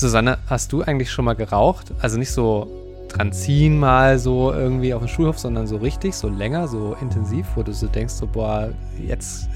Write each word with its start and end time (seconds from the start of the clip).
Susanne, 0.00 0.38
hast 0.48 0.72
du 0.72 0.82
eigentlich 0.82 1.10
schon 1.10 1.24
mal 1.24 1.34
geraucht? 1.34 1.92
Also 2.00 2.18
nicht 2.18 2.30
so 2.30 2.68
dran 3.08 3.32
ziehen 3.32 3.78
mal 3.78 4.18
so 4.18 4.52
irgendwie 4.52 4.92
auf 4.92 5.02
dem 5.02 5.08
Schulhof, 5.08 5.38
sondern 5.38 5.66
so 5.66 5.76
richtig, 5.76 6.14
so 6.14 6.28
länger, 6.28 6.68
so 6.68 6.96
intensiv, 7.00 7.46
wo 7.54 7.62
du 7.62 7.72
so 7.72 7.86
denkst, 7.86 8.14
so 8.14 8.26
boah, 8.26 8.70
jetzt 9.06 9.48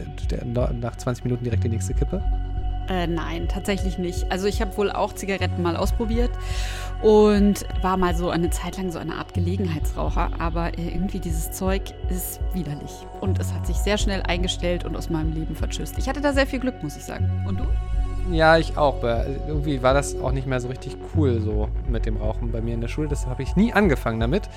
nach 0.81 0.97
20 0.97 1.25
Minuten 1.25 1.45
direkt 1.45 1.65
die 1.65 1.69
nächste 1.69 1.95
Kippe? 1.95 2.23
Äh, 2.89 3.07
nein, 3.07 3.47
tatsächlich 3.49 3.99
nicht. 3.99 4.31
Also 4.33 4.47
ich 4.47 4.61
habe 4.61 4.77
wohl 4.77 4.91
auch 4.91 5.15
Zigaretten 5.15 5.63
mal 5.63 5.77
ausprobiert 5.77 6.31
und 7.03 7.65
war 7.83 7.97
mal 7.97 8.17
so 8.17 8.31
eine 8.31 8.51
Zeit 8.51 8.77
lang 8.79 8.91
so 8.91 8.99
eine 8.99 9.15
Art 9.15 9.33
Gelegenheitsraucher, 9.33 10.31
aber 10.41 10.77
irgendwie 10.77 11.21
dieses 11.21 11.53
Zeug 11.53 11.83
ist 12.09 12.41
widerlich 12.53 12.91
und 13.21 13.39
es 13.39 13.53
hat 13.53 13.65
sich 13.67 13.77
sehr 13.77 13.97
schnell 13.97 14.23
eingestellt 14.23 14.85
und 14.85 14.97
aus 14.97 15.09
meinem 15.09 15.33
Leben 15.33 15.55
vertschüsst. 15.55 15.99
Ich 15.99 16.09
hatte 16.09 16.21
da 16.21 16.33
sehr 16.33 16.49
viel 16.49 16.59
Glück, 16.59 16.83
muss 16.83 16.97
ich 16.97 17.05
sagen. 17.05 17.45
Und 17.47 17.61
du? 17.61 17.65
Ja, 18.31 18.59
ich 18.59 18.77
auch. 18.77 18.97
Aber 18.99 19.27
irgendwie 19.49 19.83
war 19.83 19.95
das 19.95 20.19
auch 20.21 20.33
nicht 20.33 20.47
mehr 20.47 20.61
so 20.61 20.69
richtig 20.69 20.97
cool 21.15 21.41
so 21.41 21.69
mit 21.89 22.07
dem 22.07 22.17
Rauchen 22.17 22.53
bei 22.53 22.61
mir 22.61 22.75
in 22.75 22.81
der 22.81 22.89
Schule. 22.89 23.09
Deshalb 23.09 23.31
habe 23.31 23.43
ich 23.43 23.57
nie 23.57 23.73
angefangen 23.73 24.21
damit. 24.21 24.49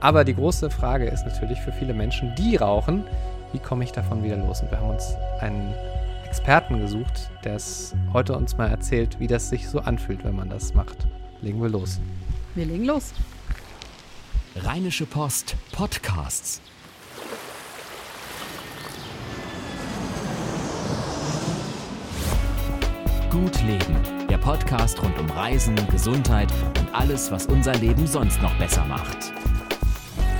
Aber 0.00 0.24
die 0.24 0.34
große 0.34 0.70
Frage 0.70 1.06
ist 1.06 1.26
natürlich 1.26 1.60
für 1.60 1.72
viele 1.72 1.92
Menschen, 1.92 2.34
die 2.36 2.56
rauchen, 2.56 3.04
wie 3.52 3.58
komme 3.58 3.84
ich 3.84 3.92
davon 3.92 4.22
wieder 4.22 4.36
los? 4.36 4.60
Und 4.62 4.70
wir 4.70 4.78
haben 4.78 4.90
uns 4.90 5.14
einen 5.40 5.74
Experten 6.26 6.80
gesucht, 6.80 7.30
der 7.44 7.56
es 7.56 7.94
heute 8.12 8.36
uns 8.36 8.56
mal 8.56 8.68
erzählt, 8.68 9.18
wie 9.18 9.26
das 9.26 9.48
sich 9.48 9.68
so 9.68 9.80
anfühlt, 9.80 10.24
wenn 10.24 10.36
man 10.36 10.50
das 10.50 10.74
macht. 10.74 11.06
Legen 11.40 11.60
wir 11.62 11.70
los. 11.70 12.00
Wir 12.54 12.66
legen 12.66 12.84
los. 12.84 13.12
Rheinische 14.56 15.06
Post 15.06 15.56
Podcasts. 15.72 16.60
Gut 23.40 23.62
Leben, 23.62 23.96
der 24.28 24.38
Podcast 24.38 25.00
rund 25.00 25.16
um 25.16 25.30
Reisen, 25.30 25.76
Gesundheit 25.92 26.52
und 26.80 26.92
alles, 26.92 27.30
was 27.30 27.46
unser 27.46 27.72
Leben 27.74 28.04
sonst 28.04 28.42
noch 28.42 28.52
besser 28.58 28.84
macht. 28.84 29.32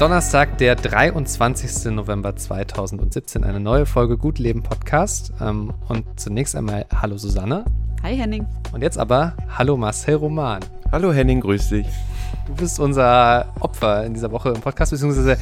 Donnerstag, 0.01 0.59
der 0.59 0.75
23. 0.75 1.93
November 1.93 2.35
2017, 2.35 3.45
eine 3.45 3.61
neue 3.61 3.87
Folge 3.87 4.19
Gut 4.19 4.41
Leben 4.41 4.65
Podcast. 4.65 5.33
Ähm, 5.41 5.73
und 5.89 6.07
zunächst 6.19 6.57
einmal 6.57 6.87
Hallo 6.93 7.17
Susanne. 7.19 7.65
Hi 8.03 8.17
Henning. 8.17 8.47
Und 8.73 8.83
jetzt 8.83 8.99
aber 8.99 9.35
Hallo 9.57 9.77
Marcel 9.77 10.17
Roman. 10.17 10.65
Hallo 10.91 11.13
Henning, 11.13 11.41
grüß 11.41 11.69
dich. 11.69 11.87
Du 12.47 12.55
bist 12.55 12.81
unser 12.81 13.53
Opfer 13.61 14.05
in 14.05 14.15
dieser 14.15 14.33
Woche 14.33 14.51
im 14.51 14.61
Podcast, 14.61 14.93
beziehungsweise. 14.93 15.39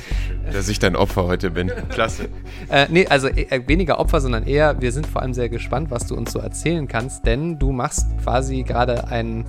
Dass 0.52 0.68
ich 0.68 0.78
dein 0.78 0.96
Opfer 0.96 1.26
heute 1.26 1.50
bin. 1.50 1.70
Klasse. 1.88 2.28
äh, 2.68 2.86
nee, 2.90 3.06
also 3.06 3.28
äh, 3.28 3.62
weniger 3.66 3.98
Opfer, 3.98 4.20
sondern 4.20 4.44
eher, 4.44 4.80
wir 4.80 4.92
sind 4.92 5.06
vor 5.06 5.22
allem 5.22 5.34
sehr 5.34 5.48
gespannt, 5.48 5.90
was 5.90 6.06
du 6.06 6.16
uns 6.16 6.32
so 6.32 6.38
erzählen 6.38 6.88
kannst, 6.88 7.26
denn 7.26 7.58
du 7.58 7.72
machst 7.72 8.06
quasi 8.22 8.62
gerade 8.62 9.08
ein 9.08 9.44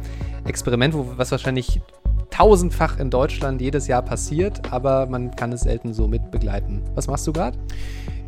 Experiment, 0.46 0.94
wo, 0.94 1.14
was 1.18 1.32
wahrscheinlich 1.32 1.82
tausendfach 2.30 3.00
in 3.00 3.10
Deutschland 3.10 3.62
jedes 3.62 3.88
Jahr 3.88 4.02
passiert, 4.02 4.72
aber 4.72 5.08
man 5.08 5.36
kann 5.36 5.52
es 5.52 5.62
selten 5.62 5.94
so 5.94 6.08
mit 6.08 6.30
begleiten. 6.32 6.84
Was 6.94 7.08
machst 7.08 7.26
du 7.26 7.34
gerade? 7.34 7.58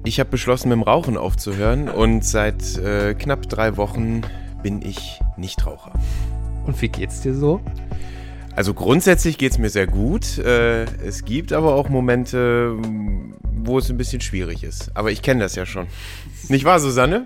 Ich 0.03 0.19
habe 0.19 0.29
beschlossen, 0.29 0.69
mit 0.69 0.77
dem 0.77 0.83
Rauchen 0.83 1.17
aufzuhören 1.17 1.89
und 1.89 2.23
seit 2.23 2.77
äh, 2.77 3.13
knapp 3.13 3.47
drei 3.49 3.77
Wochen 3.77 4.21
bin 4.63 4.81
ich 4.81 5.19
Nichtraucher. 5.37 5.91
Und 6.65 6.81
wie 6.81 6.87
geht's 6.87 7.21
dir 7.21 7.35
so? 7.35 7.61
Also 8.59 8.73
grundsätzlich 8.73 9.37
geht 9.37 9.53
es 9.53 9.57
mir 9.57 9.69
sehr 9.69 9.87
gut. 9.87 10.37
Äh, 10.37 10.83
es 11.01 11.23
gibt 11.23 11.53
aber 11.53 11.75
auch 11.75 11.87
Momente, 11.87 12.75
wo 13.53 13.77
es 13.77 13.89
ein 13.89 13.95
bisschen 13.95 14.19
schwierig 14.19 14.65
ist. 14.65 14.91
Aber 14.97 15.11
ich 15.11 15.21
kenne 15.21 15.39
das 15.39 15.55
ja 15.55 15.65
schon. 15.65 15.87
Nicht 16.49 16.65
wahr, 16.65 16.81
Susanne? 16.81 17.25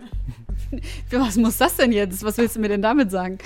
Was 1.09 1.35
muss 1.37 1.57
das 1.57 1.75
denn 1.75 1.91
jetzt? 1.91 2.23
Was 2.23 2.37
willst 2.37 2.55
du 2.55 2.59
mir 2.59 2.69
denn 2.69 2.83
damit 2.83 3.09
sagen? 3.09 3.39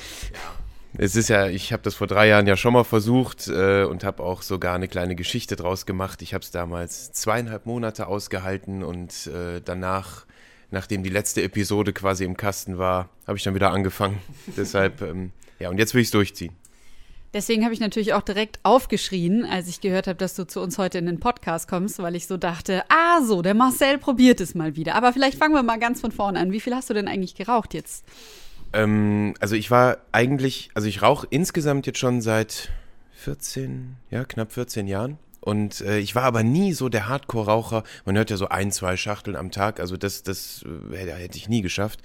Es 0.98 1.16
ist 1.16 1.30
ja, 1.30 1.48
ich 1.48 1.72
habe 1.72 1.82
das 1.82 1.96
vor 1.96 2.08
drei 2.08 2.28
Jahren 2.28 2.46
ja 2.46 2.58
schon 2.58 2.74
mal 2.74 2.84
versucht 2.84 3.48
äh, 3.48 3.86
und 3.86 4.04
habe 4.04 4.22
auch 4.22 4.42
sogar 4.42 4.76
eine 4.76 4.90
kleine 4.90 5.16
Geschichte 5.16 5.56
draus 5.56 5.86
gemacht. 5.86 6.22
Ich 6.22 6.34
habe 6.34 6.44
es 6.44 6.52
damals 6.52 7.14
zweieinhalb 7.14 7.66
Monate 7.66 8.08
ausgehalten 8.08 8.84
und 8.84 9.28
äh, 9.28 9.62
danach, 9.64 10.26
nachdem 10.72 11.04
die 11.04 11.10
letzte 11.10 11.42
Episode 11.42 11.94
quasi 11.94 12.26
im 12.26 12.36
Kasten 12.36 12.78
war, 12.78 13.08
habe 13.26 13.38
ich 13.38 13.46
dann 13.46 13.56
wieder 13.56 13.72
angefangen. 13.72 14.20
Deshalb, 14.58 15.02
ähm, 15.02 15.32
ja, 15.58 15.70
und 15.70 15.78
jetzt 15.78 15.94
will 15.94 16.02
ich 16.02 16.10
es 16.10 16.12
durchziehen. 16.12 16.52
Deswegen 17.38 17.64
habe 17.66 17.74
ich 17.76 17.80
natürlich 17.80 18.16
auch 18.16 18.24
direkt 18.24 18.60
aufgeschrien, 18.64 19.46
als 19.46 19.68
ich 19.68 19.80
gehört 19.80 20.08
habe, 20.08 20.18
dass 20.18 20.34
du 20.34 20.48
zu 20.48 20.60
uns 20.60 20.80
heute 20.80 20.98
in 20.98 21.06
den 21.06 21.20
Podcast 21.20 21.70
kommst, 21.70 22.00
weil 22.00 22.16
ich 22.16 22.26
so 22.26 22.36
dachte, 22.36 22.84
ah 22.90 23.22
so, 23.22 23.44
der 23.44 23.54
Marcel 23.54 24.00
probiert 24.00 24.42
es 24.42 24.56
mal 24.56 24.76
wieder. 24.76 24.96
Aber 24.96 25.14
vielleicht 25.14 25.38
fangen 25.38 25.54
wir 25.54 25.62
mal 25.62 25.78
ganz 25.78 26.02
von 26.02 26.12
vorne 26.12 26.40
an. 26.40 26.52
Wie 26.52 26.60
viel 26.60 26.74
hast 26.74 26.90
du 26.90 26.96
denn 26.96 27.08
eigentlich 27.08 27.36
geraucht 27.36 27.76
jetzt? 27.76 28.06
Ähm, 28.74 29.36
also 29.40 29.54
ich 29.54 29.70
war 29.70 30.00
eigentlich, 30.12 30.72
also 30.74 30.88
ich 30.88 31.04
rauche 31.04 31.28
insgesamt 31.30 31.86
jetzt 31.86 32.00
schon 32.00 32.22
seit 32.22 32.72
14, 33.12 33.98
ja, 34.10 34.26
knapp 34.26 34.52
14 34.52 34.88
Jahren. 34.88 35.20
Und 35.40 35.82
äh, 35.82 36.00
ich 36.00 36.16
war 36.16 36.24
aber 36.24 36.42
nie 36.42 36.74
so 36.74 36.90
der 36.90 37.08
Hardcore-Raucher. 37.08 37.84
Man 38.06 38.18
hört 38.18 38.32
ja 38.32 38.38
so 38.38 38.50
ein, 38.50 38.72
zwei 38.72 38.98
Schachteln 38.98 39.36
am 39.36 39.52
Tag. 39.52 39.80
Also 39.80 39.96
das, 39.96 40.24
das 40.24 40.66
äh, 40.92 41.06
hätte 41.06 41.38
ich 41.38 41.50
nie 41.50 41.62
geschafft. 41.62 42.02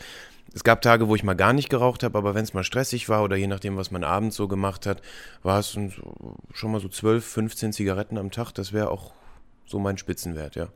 Es 0.55 0.65
gab 0.65 0.83
Tage, 0.83 1.09
wo 1.09 1.15
ich 1.15 1.25
mal 1.25 1.35
gar 1.35 1.53
nicht 1.53 1.71
geraucht 1.71 2.03
habe, 2.03 2.19
aber 2.19 2.35
wenn 2.35 2.45
es 2.45 2.53
mal 2.53 2.65
stressig 2.65 3.09
war 3.09 3.23
oder 3.23 3.37
je 3.37 3.47
nachdem, 3.47 3.77
was 3.77 3.91
man 3.91 4.05
abends 4.05 4.37
so 4.37 4.49
gemacht 4.49 4.87
hat, 4.87 5.01
war 5.43 5.59
es 5.59 5.79
schon 6.53 6.73
mal 6.73 6.81
so 6.81 6.89
12, 6.89 7.25
15 7.25 7.73
Zigaretten 7.73 8.19
am 8.19 8.31
Tag. 8.31 8.53
Das 8.53 8.73
wäre 8.73 8.91
auch 8.91 9.13
so 9.67 9.79
mein 9.79 9.97
Spitzenwert, 9.97 10.57
ja. 10.57 10.69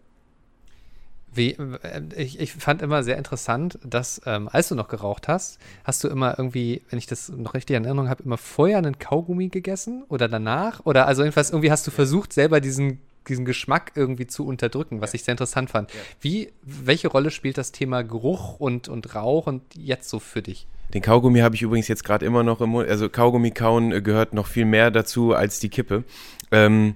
Wie, 1.34 1.52
äh, 1.52 2.02
ich, 2.16 2.40
ich 2.40 2.52
fand 2.54 2.80
immer 2.80 3.02
sehr 3.02 3.18
interessant, 3.18 3.78
dass, 3.84 4.22
ähm, 4.24 4.48
als 4.50 4.68
du 4.68 4.74
noch 4.74 4.88
geraucht 4.88 5.28
hast, 5.28 5.58
hast 5.84 6.02
du 6.02 6.08
immer 6.08 6.38
irgendwie, 6.38 6.82
wenn 6.88 6.98
ich 6.98 7.06
das 7.06 7.28
noch 7.28 7.52
richtig 7.52 7.76
in 7.76 7.84
Erinnerung 7.84 8.08
habe, 8.08 8.22
immer 8.22 8.38
vorher 8.38 8.78
einen 8.78 8.98
Kaugummi 8.98 9.48
gegessen 9.48 10.04
oder 10.08 10.28
danach? 10.28 10.80
Oder 10.86 11.06
also 11.06 11.22
jedenfalls 11.22 11.50
irgendwie 11.50 11.70
hast 11.70 11.86
du 11.86 11.90
versucht, 11.90 12.32
selber 12.32 12.60
diesen 12.60 13.00
diesen 13.26 13.44
Geschmack 13.44 13.92
irgendwie 13.94 14.26
zu 14.26 14.46
unterdrücken, 14.46 15.00
was 15.00 15.12
ja. 15.12 15.16
ich 15.16 15.24
sehr 15.24 15.32
interessant 15.32 15.70
fand. 15.70 15.92
Ja. 15.92 16.00
Wie, 16.20 16.52
welche 16.62 17.08
Rolle 17.08 17.30
spielt 17.30 17.58
das 17.58 17.72
Thema 17.72 18.02
Geruch 18.02 18.58
und, 18.60 18.88
und 18.88 19.14
Rauch 19.14 19.46
und 19.46 19.62
jetzt 19.74 20.08
so 20.08 20.18
für 20.18 20.42
dich? 20.42 20.66
Den 20.94 21.02
Kaugummi 21.02 21.40
habe 21.40 21.54
ich 21.54 21.62
übrigens 21.62 21.88
jetzt 21.88 22.04
gerade 22.04 22.24
immer 22.24 22.42
noch 22.42 22.60
im 22.60 22.70
Mund. 22.70 22.88
Also 22.88 23.08
Kaugummi 23.08 23.50
kauen 23.50 23.92
äh, 23.92 24.00
gehört 24.00 24.34
noch 24.34 24.46
viel 24.46 24.64
mehr 24.64 24.90
dazu 24.90 25.34
als 25.34 25.58
die 25.58 25.68
Kippe. 25.68 26.04
Ähm, 26.52 26.94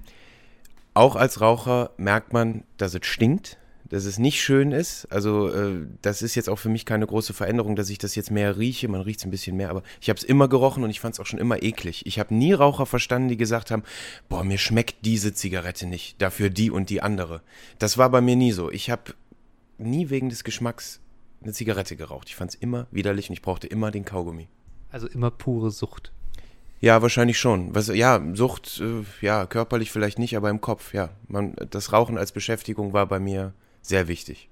auch 0.93 1.15
als 1.15 1.41
Raucher 1.41 1.91
merkt 1.97 2.33
man, 2.33 2.63
dass 2.77 2.93
es 2.93 3.05
stinkt 3.05 3.57
dass 3.91 4.05
es 4.05 4.17
nicht 4.17 4.41
schön 4.41 4.71
ist. 4.71 5.05
Also 5.11 5.49
äh, 5.49 5.85
das 6.01 6.21
ist 6.21 6.35
jetzt 6.35 6.49
auch 6.49 6.55
für 6.55 6.69
mich 6.69 6.85
keine 6.85 7.05
große 7.05 7.33
Veränderung, 7.33 7.75
dass 7.75 7.89
ich 7.89 7.97
das 7.97 8.15
jetzt 8.15 8.31
mehr 8.31 8.57
rieche. 8.57 8.87
Man 8.87 9.01
riecht 9.01 9.19
es 9.19 9.25
ein 9.25 9.31
bisschen 9.31 9.57
mehr, 9.57 9.69
aber 9.69 9.83
ich 9.99 10.09
habe 10.09 10.17
es 10.17 10.23
immer 10.23 10.47
gerochen 10.47 10.85
und 10.85 10.89
ich 10.89 11.01
fand 11.01 11.13
es 11.13 11.19
auch 11.19 11.25
schon 11.25 11.39
immer 11.39 11.61
eklig. 11.61 12.05
Ich 12.05 12.17
habe 12.17 12.33
nie 12.33 12.53
Raucher 12.53 12.85
verstanden, 12.85 13.27
die 13.27 13.35
gesagt 13.35 13.69
haben, 13.69 13.83
boah, 14.29 14.45
mir 14.45 14.57
schmeckt 14.57 15.05
diese 15.05 15.33
Zigarette 15.33 15.87
nicht, 15.87 16.21
dafür 16.21 16.49
die 16.49 16.71
und 16.71 16.89
die 16.89 17.01
andere. 17.01 17.41
Das 17.79 17.97
war 17.97 18.09
bei 18.09 18.21
mir 18.21 18.37
nie 18.37 18.53
so. 18.53 18.71
Ich 18.71 18.89
habe 18.89 19.13
nie 19.77 20.09
wegen 20.09 20.29
des 20.29 20.45
Geschmacks 20.45 21.01
eine 21.43 21.51
Zigarette 21.51 21.97
geraucht. 21.97 22.29
Ich 22.29 22.35
fand 22.37 22.51
es 22.51 22.55
immer 22.55 22.87
widerlich 22.91 23.29
und 23.29 23.33
ich 23.33 23.41
brauchte 23.41 23.67
immer 23.67 23.91
den 23.91 24.05
Kaugummi. 24.05 24.47
Also 24.89 25.07
immer 25.07 25.31
pure 25.31 25.69
Sucht. 25.69 26.13
Ja, 26.79 27.01
wahrscheinlich 27.01 27.37
schon. 27.37 27.75
Was, 27.75 27.87
ja, 27.87 28.21
Sucht, 28.35 28.81
äh, 28.81 29.03
ja, 29.25 29.45
körperlich 29.47 29.91
vielleicht 29.91 30.17
nicht, 30.17 30.37
aber 30.37 30.49
im 30.49 30.61
Kopf, 30.61 30.93
ja. 30.93 31.09
Man, 31.27 31.55
das 31.69 31.91
Rauchen 31.91 32.17
als 32.17 32.31
Beschäftigung 32.31 32.93
war 32.93 33.05
bei 33.05 33.19
mir 33.19 33.53
sehr 33.81 34.07
wichtig. 34.07 34.49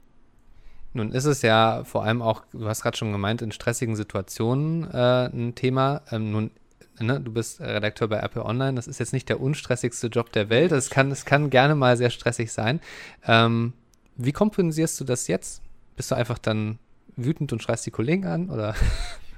Nun 0.93 1.11
ist 1.11 1.25
es 1.25 1.41
ja 1.41 1.83
vor 1.83 2.03
allem 2.03 2.21
auch, 2.21 2.43
du 2.51 2.67
hast 2.67 2.81
gerade 2.81 2.97
schon 2.97 3.11
gemeint, 3.11 3.41
in 3.41 3.51
stressigen 3.51 3.95
Situationen 3.95 4.89
äh, 4.91 5.27
ein 5.27 5.53
Thema. 5.53 6.01
Ähm, 6.11 6.31
nun, 6.31 6.51
ne, 6.99 7.21
du 7.21 7.31
bist 7.31 7.61
Redakteur 7.61 8.07
bei 8.07 8.19
Apple 8.19 8.43
Online, 8.43 8.73
das 8.73 8.87
ist 8.87 8.99
jetzt 8.99 9.13
nicht 9.13 9.29
der 9.29 9.39
unstressigste 9.39 10.07
Job 10.07 10.31
der 10.31 10.49
Welt. 10.49 10.71
Es 10.71 10.89
kann, 10.89 11.11
es 11.11 11.25
kann 11.25 11.49
gerne 11.51 11.75
mal 11.75 11.95
sehr 11.95 12.09
stressig 12.09 12.51
sein. 12.51 12.79
Ähm, 13.25 13.73
wie 14.15 14.31
kompensierst 14.31 14.99
du 14.99 15.03
das 15.03 15.27
jetzt? 15.27 15.61
Bist 15.95 16.11
du 16.11 16.15
einfach 16.15 16.39
dann 16.39 16.79
wütend 17.15 17.53
und 17.53 17.61
schreist 17.61 17.85
die 17.85 17.91
Kollegen 17.91 18.25
an 18.25 18.49
oder? 18.49 18.75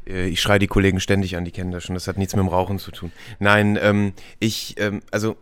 Äh, 0.07 0.30
ich 0.30 0.41
schreie 0.41 0.57
die 0.57 0.66
Kollegen 0.66 1.00
ständig 1.00 1.38
an, 1.38 1.46
die 1.46 1.51
kennen 1.51 1.69
das 1.69 1.83
schon. 1.83 1.94
Das 1.94 2.07
hat 2.07 2.18
nichts 2.18 2.36
mit 2.36 2.44
dem 2.44 2.50
Rauchen 2.50 2.80
zu 2.80 2.89
tun. 2.89 3.12
Nein, 3.38 3.77
ähm, 3.80 4.13
ich, 4.39 4.74
ähm, 4.80 5.01
also 5.12 5.38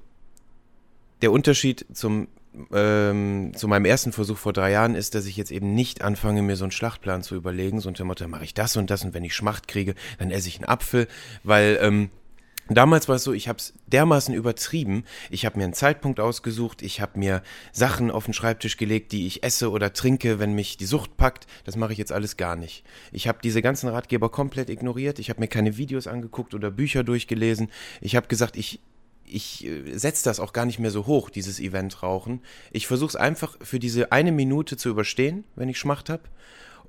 der 1.21 1.31
Unterschied 1.31 1.85
zum 1.93 2.27
ähm, 2.73 3.51
zu 3.55 3.67
meinem 3.67 3.85
ersten 3.85 4.11
Versuch 4.11 4.37
vor 4.37 4.53
drei 4.53 4.71
Jahren 4.71 4.95
ist, 4.95 5.15
dass 5.15 5.25
ich 5.25 5.37
jetzt 5.37 5.51
eben 5.51 5.73
nicht 5.73 6.01
anfange, 6.01 6.41
mir 6.41 6.55
so 6.55 6.65
einen 6.65 6.71
Schlachtplan 6.71 7.23
zu 7.23 7.35
überlegen, 7.35 7.79
so 7.79 7.89
unter 7.89 8.05
Motto, 8.05 8.27
mache 8.27 8.43
ich 8.43 8.53
das 8.53 8.77
und 8.77 8.89
das 8.89 9.03
und 9.03 9.13
wenn 9.13 9.23
ich 9.23 9.35
Schmacht 9.35 9.67
kriege, 9.67 9.95
dann 10.17 10.31
esse 10.31 10.47
ich 10.47 10.57
einen 10.57 10.69
Apfel, 10.69 11.07
weil 11.43 11.79
ähm, 11.81 12.09
Damals 12.71 13.07
war 13.07 13.15
es 13.15 13.23
so, 13.23 13.33
ich 13.33 13.47
habe 13.47 13.57
es 13.57 13.73
dermaßen 13.87 14.33
übertrieben. 14.33 15.03
Ich 15.31 15.43
habe 15.45 15.57
mir 15.57 15.63
einen 15.63 15.73
Zeitpunkt 15.73 16.19
ausgesucht, 16.19 16.83
ich 16.83 17.01
habe 17.01 17.17
mir 17.17 17.41
Sachen 17.71 18.11
auf 18.11 18.25
den 18.25 18.33
Schreibtisch 18.35 18.77
gelegt, 18.77 19.11
die 19.11 19.25
ich 19.25 19.43
esse 19.43 19.71
oder 19.71 19.91
trinke, 19.91 20.37
wenn 20.37 20.53
mich 20.53 20.77
die 20.77 20.85
Sucht 20.85 21.17
packt. 21.17 21.47
Das 21.63 21.75
mache 21.75 21.93
ich 21.93 21.97
jetzt 21.97 22.11
alles 22.11 22.37
gar 22.37 22.55
nicht. 22.55 22.83
Ich 23.11 23.27
habe 23.27 23.39
diese 23.43 23.63
ganzen 23.63 23.89
Ratgeber 23.89 24.29
komplett 24.29 24.69
ignoriert. 24.69 25.17
Ich 25.17 25.31
habe 25.31 25.39
mir 25.39 25.47
keine 25.47 25.77
Videos 25.77 26.05
angeguckt 26.05 26.53
oder 26.53 26.69
Bücher 26.69 27.03
durchgelesen. 27.03 27.71
Ich 28.01 28.15
habe 28.15 28.27
gesagt, 28.27 28.55
ich 28.55 28.79
ich 29.29 29.65
äh, 29.65 29.97
setze 29.97 30.23
das 30.23 30.39
auch 30.39 30.53
gar 30.53 30.65
nicht 30.65 30.79
mehr 30.79 30.91
so 30.91 31.05
hoch, 31.05 31.29
dieses 31.29 31.59
Event 31.59 32.03
rauchen. 32.03 32.41
Ich 32.71 32.87
versuche 32.87 33.09
es 33.09 33.15
einfach 33.15 33.57
für 33.61 33.79
diese 33.79 34.11
eine 34.11 34.31
Minute 34.31 34.77
zu 34.77 34.89
überstehen, 34.89 35.43
wenn 35.55 35.69
ich 35.69 35.79
Schmacht 35.79 36.09
habe. 36.09 36.23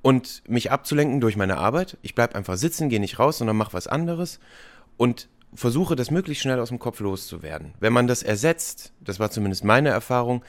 Und 0.02 0.42
mich 0.48 0.70
abzulenken 0.70 1.20
durch 1.20 1.36
meine 1.36 1.58
Arbeit. 1.58 1.98
Ich 2.00 2.14
bleibe 2.14 2.34
einfach 2.34 2.56
sitzen, 2.56 2.88
gehe 2.88 3.00
nicht 3.00 3.18
raus, 3.18 3.38
sondern 3.38 3.56
mache 3.56 3.74
was 3.74 3.86
anderes. 3.86 4.40
und 4.96 5.28
versuche 5.54 5.96
das 5.96 6.10
möglichst 6.10 6.42
schnell 6.42 6.60
aus 6.60 6.68
dem 6.68 6.78
Kopf 6.78 7.00
loszuwerden. 7.00 7.74
Wenn 7.80 7.92
man 7.92 8.06
das 8.06 8.22
ersetzt, 8.22 8.92
das 9.00 9.18
war 9.18 9.30
zumindest 9.30 9.64
meine 9.64 9.88
Erfahrung, 9.88 10.44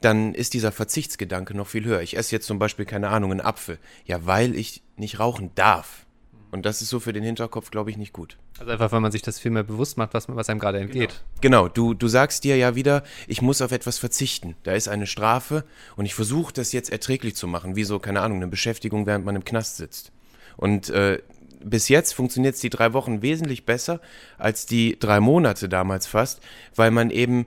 dann 0.00 0.34
ist 0.34 0.54
dieser 0.54 0.70
Verzichtsgedanke 0.70 1.54
noch 1.56 1.66
viel 1.66 1.84
höher. 1.84 2.02
Ich 2.02 2.16
esse 2.16 2.34
jetzt 2.34 2.46
zum 2.46 2.58
Beispiel, 2.58 2.84
keine 2.84 3.08
Ahnung, 3.08 3.32
einen 3.32 3.40
Apfel. 3.40 3.78
Ja, 4.04 4.26
weil 4.26 4.54
ich 4.54 4.82
nicht 4.96 5.18
rauchen 5.18 5.50
darf. 5.54 6.06
Und 6.50 6.64
das 6.64 6.80
ist 6.80 6.88
so 6.88 6.98
für 6.98 7.12
den 7.12 7.22
Hinterkopf, 7.22 7.70
glaube 7.70 7.90
ich, 7.90 7.98
nicht 7.98 8.12
gut. 8.12 8.38
Also 8.58 8.72
einfach, 8.72 8.90
weil 8.90 9.00
man 9.00 9.12
sich 9.12 9.22
das 9.22 9.38
viel 9.38 9.50
mehr 9.50 9.64
bewusst 9.64 9.98
macht, 9.98 10.14
was, 10.14 10.28
was 10.28 10.48
einem 10.48 10.60
gerade 10.60 10.78
entgeht. 10.78 11.22
Genau, 11.40 11.64
genau. 11.64 11.68
Du, 11.68 11.94
du 11.94 12.08
sagst 12.08 12.44
dir 12.44 12.56
ja 12.56 12.74
wieder, 12.74 13.02
ich 13.26 13.42
muss 13.42 13.60
auf 13.60 13.70
etwas 13.70 13.98
verzichten. 13.98 14.56
Da 14.62 14.72
ist 14.72 14.88
eine 14.88 15.06
Strafe 15.06 15.64
und 15.96 16.06
ich 16.06 16.14
versuche 16.14 16.52
das 16.52 16.72
jetzt 16.72 16.90
erträglich 16.90 17.36
zu 17.36 17.46
machen, 17.46 17.76
wie 17.76 17.84
so, 17.84 17.98
keine 17.98 18.22
Ahnung, 18.22 18.38
eine 18.38 18.48
Beschäftigung, 18.48 19.06
während 19.06 19.26
man 19.26 19.36
im 19.36 19.44
Knast 19.44 19.76
sitzt. 19.76 20.10
Und 20.56 20.88
äh, 20.88 21.20
bis 21.62 21.88
jetzt 21.88 22.12
funktioniert 22.14 22.54
es 22.54 22.60
die 22.60 22.70
drei 22.70 22.92
Wochen 22.92 23.20
wesentlich 23.20 23.66
besser 23.66 24.00
als 24.38 24.66
die 24.66 24.98
drei 24.98 25.20
Monate 25.20 25.68
damals 25.68 26.06
fast, 26.06 26.40
weil 26.74 26.90
man 26.90 27.10
eben 27.10 27.46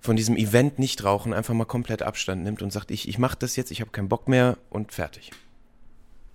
von 0.00 0.16
diesem 0.16 0.36
Event 0.36 0.78
nicht 0.78 1.02
rauchen 1.04 1.34
einfach 1.34 1.54
mal 1.54 1.64
komplett 1.64 2.02
Abstand 2.02 2.44
nimmt 2.44 2.62
und 2.62 2.72
sagt, 2.72 2.90
ich, 2.90 3.08
ich 3.08 3.18
mache 3.18 3.36
das 3.38 3.56
jetzt, 3.56 3.70
ich 3.70 3.80
habe 3.80 3.90
keinen 3.90 4.08
Bock 4.08 4.28
mehr 4.28 4.56
und 4.70 4.92
fertig. 4.92 5.32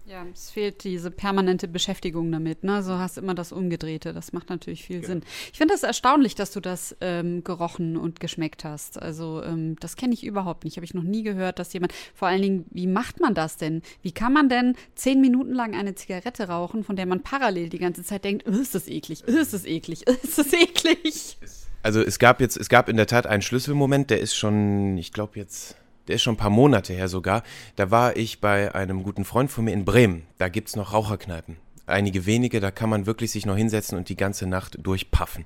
Ja, 0.06 0.26
es 0.34 0.50
fehlt 0.50 0.84
diese 0.84 1.12
permanente 1.12 1.68
Beschäftigung 1.68 2.32
damit. 2.32 2.64
Ne? 2.64 2.82
So 2.84 2.98
hast 2.98 3.18
immer 3.18 3.36
das 3.36 3.52
Umgedrehte. 3.52 4.14
Das 4.14 4.34
macht 4.34 4.50
natürlich 4.50 4.84
viel 4.84 5.02
genau. 5.02 5.08
Sinn. 5.08 5.24
Ich 5.52 5.58
finde 5.58 5.74
das 5.74 5.84
erstaunlich, 5.84 6.36
dass 6.36 6.52
du 6.52 6.60
das 6.60 6.96
ähm, 7.02 7.44
gerochen 7.44 7.98
und 7.98 8.20
geschmeckt 8.20 8.64
hast. 8.64 9.02
Also 9.02 9.44
ähm, 9.44 9.76
das 9.80 9.96
kenne 9.96 10.14
ich 10.14 10.26
überhaupt 10.26 10.66
nicht. 10.66 10.78
Habe 10.78 10.86
ich 10.86 10.94
noch 10.94 11.04
nie 11.04 11.24
gehört, 11.24 11.60
dass 11.60 11.72
jemand. 11.74 11.94
Vor 12.16 12.28
allen 12.28 12.42
Dingen, 12.42 12.66
wie 12.72 12.88
macht 12.88 13.20
man 13.20 13.36
das 13.36 13.58
denn? 13.58 13.84
Wie 14.02 14.12
kann 14.12 14.34
man 14.34 14.50
denn 14.50 14.76
zehn 14.96 15.22
Minuten 15.22 15.54
lang 15.54 15.76
eine 15.76 15.96
Zigarette 15.96 16.48
rauchen, 16.48 16.84
von 16.84 16.96
der 16.96 17.06
man 17.06 17.22
parallel 17.22 17.70
die 17.70 17.80
ganze 17.80 18.04
Zeit 18.04 18.26
denkt, 18.26 18.46
oh, 18.48 18.52
ist 18.52 18.76
das 18.76 18.88
eklig, 18.88 19.24
oh, 19.28 19.32
ist 19.32 19.54
das 19.54 19.66
eklig, 19.66 20.06
oh, 20.08 20.14
ist 20.24 20.38
das 20.38 20.52
eklig? 20.54 21.38
Also 21.84 22.02
es 22.02 22.20
gab 22.20 22.42
jetzt, 22.42 22.58
es 22.58 22.70
gab 22.70 22.90
in 22.90 22.98
der 22.98 23.08
Tat 23.08 23.28
einen 23.28 23.42
Schlüsselmoment, 23.42 24.10
der 24.10 24.20
ist 24.20 24.36
schon, 24.36 24.98
ich 24.98 25.14
glaube 25.14 25.40
jetzt 25.40 25.76
der 26.08 26.16
ist 26.16 26.24
schon 26.24 26.36
ein 26.36 26.38
paar 26.38 26.50
Monate 26.50 26.94
her 26.94 27.08
sogar, 27.08 27.44
da 27.76 27.92
war 27.92 28.18
ich 28.18 28.42
bei 28.42 28.74
einem 28.74 29.04
guten 29.04 29.26
Freund 29.26 29.52
von 29.52 29.66
mir 29.66 29.72
in 29.72 29.86
Bremen. 29.86 30.24
Da 30.38 30.50
gibt 30.50 30.70
es 30.70 30.76
noch 30.76 30.94
Raucherkneipen. 30.94 31.58
Einige 31.86 32.26
wenige, 32.26 32.60
da 32.60 32.72
kann 32.72 32.90
man 32.90 33.06
wirklich 33.06 33.32
sich 33.32 33.46
noch 33.46 33.58
hinsetzen 33.58 33.98
und 33.98 34.10
die 34.10 34.16
ganze 34.16 34.48
Nacht 34.48 34.78
durchpaffen. 34.82 35.46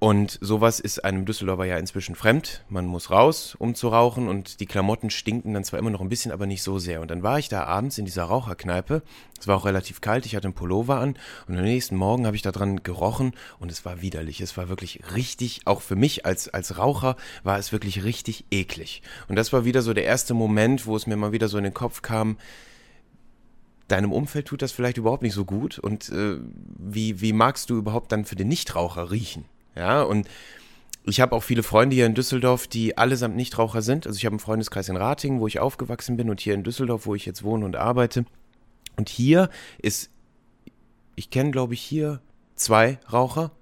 Und 0.00 0.38
sowas 0.40 0.78
ist 0.78 1.04
einem 1.04 1.24
Düsseldorfer 1.24 1.64
ja 1.64 1.76
inzwischen 1.76 2.14
fremd. 2.14 2.64
Man 2.68 2.86
muss 2.86 3.10
raus, 3.10 3.56
um 3.58 3.74
zu 3.74 3.88
rauchen 3.88 4.28
und 4.28 4.60
die 4.60 4.66
Klamotten 4.66 5.10
stinken 5.10 5.54
dann 5.54 5.64
zwar 5.64 5.80
immer 5.80 5.90
noch 5.90 6.00
ein 6.00 6.08
bisschen, 6.08 6.30
aber 6.30 6.46
nicht 6.46 6.62
so 6.62 6.78
sehr. 6.78 7.00
Und 7.00 7.10
dann 7.10 7.24
war 7.24 7.40
ich 7.40 7.48
da 7.48 7.64
abends 7.64 7.98
in 7.98 8.04
dieser 8.04 8.22
Raucherkneipe. 8.24 9.02
Es 9.40 9.48
war 9.48 9.56
auch 9.56 9.64
relativ 9.64 10.00
kalt, 10.00 10.24
ich 10.24 10.36
hatte 10.36 10.46
einen 10.46 10.54
Pullover 10.54 11.00
an 11.00 11.16
und 11.48 11.56
am 11.56 11.64
nächsten 11.64 11.96
Morgen 11.96 12.26
habe 12.26 12.36
ich 12.36 12.42
da 12.42 12.52
dran 12.52 12.84
gerochen 12.84 13.32
und 13.58 13.72
es 13.72 13.84
war 13.84 14.00
widerlich. 14.00 14.40
Es 14.40 14.56
war 14.56 14.68
wirklich 14.68 15.00
richtig, 15.16 15.62
auch 15.64 15.80
für 15.80 15.96
mich 15.96 16.24
als, 16.24 16.48
als 16.48 16.78
Raucher 16.78 17.16
war 17.42 17.58
es 17.58 17.72
wirklich 17.72 18.04
richtig 18.04 18.44
eklig. 18.52 19.02
Und 19.26 19.34
das 19.34 19.52
war 19.52 19.64
wieder 19.64 19.82
so 19.82 19.94
der 19.94 20.04
erste 20.04 20.32
Moment, 20.32 20.86
wo 20.86 20.94
es 20.94 21.08
mir 21.08 21.16
mal 21.16 21.32
wieder 21.32 21.48
so 21.48 21.58
in 21.58 21.64
den 21.64 21.74
Kopf 21.74 22.02
kam, 22.02 22.36
deinem 23.88 24.12
Umfeld 24.12 24.46
tut 24.46 24.62
das 24.62 24.70
vielleicht 24.70 24.98
überhaupt 24.98 25.22
nicht 25.22 25.34
so 25.34 25.44
gut 25.44 25.80
und 25.80 26.08
äh, 26.10 26.38
wie, 26.78 27.20
wie 27.20 27.32
magst 27.32 27.70
du 27.70 27.78
überhaupt 27.78 28.12
dann 28.12 28.26
für 28.26 28.36
den 28.36 28.46
Nichtraucher 28.46 29.10
riechen? 29.10 29.46
Ja, 29.78 30.02
und 30.02 30.28
ich 31.04 31.20
habe 31.20 31.34
auch 31.36 31.42
viele 31.42 31.62
Freunde 31.62 31.94
hier 31.94 32.06
in 32.06 32.14
Düsseldorf, 32.14 32.66
die 32.66 32.98
allesamt 32.98 33.36
Nichtraucher 33.36 33.80
sind. 33.80 34.08
Also 34.08 34.16
ich 34.16 34.26
habe 34.26 34.34
einen 34.34 34.40
Freundeskreis 34.40 34.88
in 34.88 34.96
Ratingen, 34.96 35.40
wo 35.40 35.46
ich 35.46 35.60
aufgewachsen 35.60 36.16
bin 36.16 36.28
und 36.30 36.40
hier 36.40 36.54
in 36.54 36.64
Düsseldorf, 36.64 37.06
wo 37.06 37.14
ich 37.14 37.24
jetzt 37.24 37.44
wohne 37.44 37.64
und 37.64 37.76
arbeite. 37.76 38.24
Und 38.96 39.08
hier 39.08 39.48
ist, 39.80 40.10
ich 41.14 41.30
kenne 41.30 41.52
glaube 41.52 41.74
ich 41.74 41.80
hier 41.80 42.20
zwei 42.56 42.98
Raucher. 43.10 43.52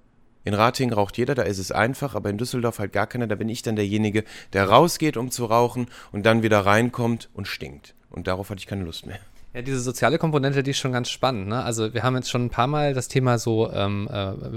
In 0.45 0.55
Ratingen 0.55 0.95
raucht 0.95 1.19
jeder, 1.19 1.35
da 1.35 1.43
ist 1.43 1.59
es 1.59 1.71
einfach, 1.71 2.15
aber 2.15 2.31
in 2.31 2.39
Düsseldorf 2.39 2.79
halt 2.79 2.95
gar 2.95 3.07
keiner. 3.07 3.27
Da 3.27 3.35
bin 3.35 3.51
ich 3.51 3.63
dann 3.63 3.77
derjenige, 3.77 4.25
der 4.55 4.69
rausgeht, 4.71 5.19
um 5.19 5.31
zu 5.31 5.45
rauchen 5.45 5.89
und 6.13 6.25
dann 6.25 6.43
wieder 6.43 6.61
reinkommt 6.61 7.29
und 7.35 7.47
stinkt. 7.47 7.95
Und 8.09 8.27
darauf 8.27 8.49
hatte 8.49 8.61
ich 8.61 8.67
keine 8.67 8.85
Lust 8.85 9.07
mehr. 9.07 9.19
Ja, 9.57 9.63
diese 9.63 9.81
soziale 9.81 10.19
Komponente, 10.19 10.63
die 10.63 10.73
ist 10.73 10.77
schon 10.77 10.93
ganz 10.93 11.09
spannend. 11.09 11.49
Ne? 11.49 11.65
Also 11.65 11.95
wir 11.95 12.03
haben 12.03 12.15
jetzt 12.15 12.29
schon 12.29 12.45
ein 12.45 12.51
paar 12.51 12.67
Mal 12.67 12.93
das 12.93 13.09
Thema 13.09 13.39
so 13.39 13.73
ähm, 13.73 14.07
äh, 14.13 14.13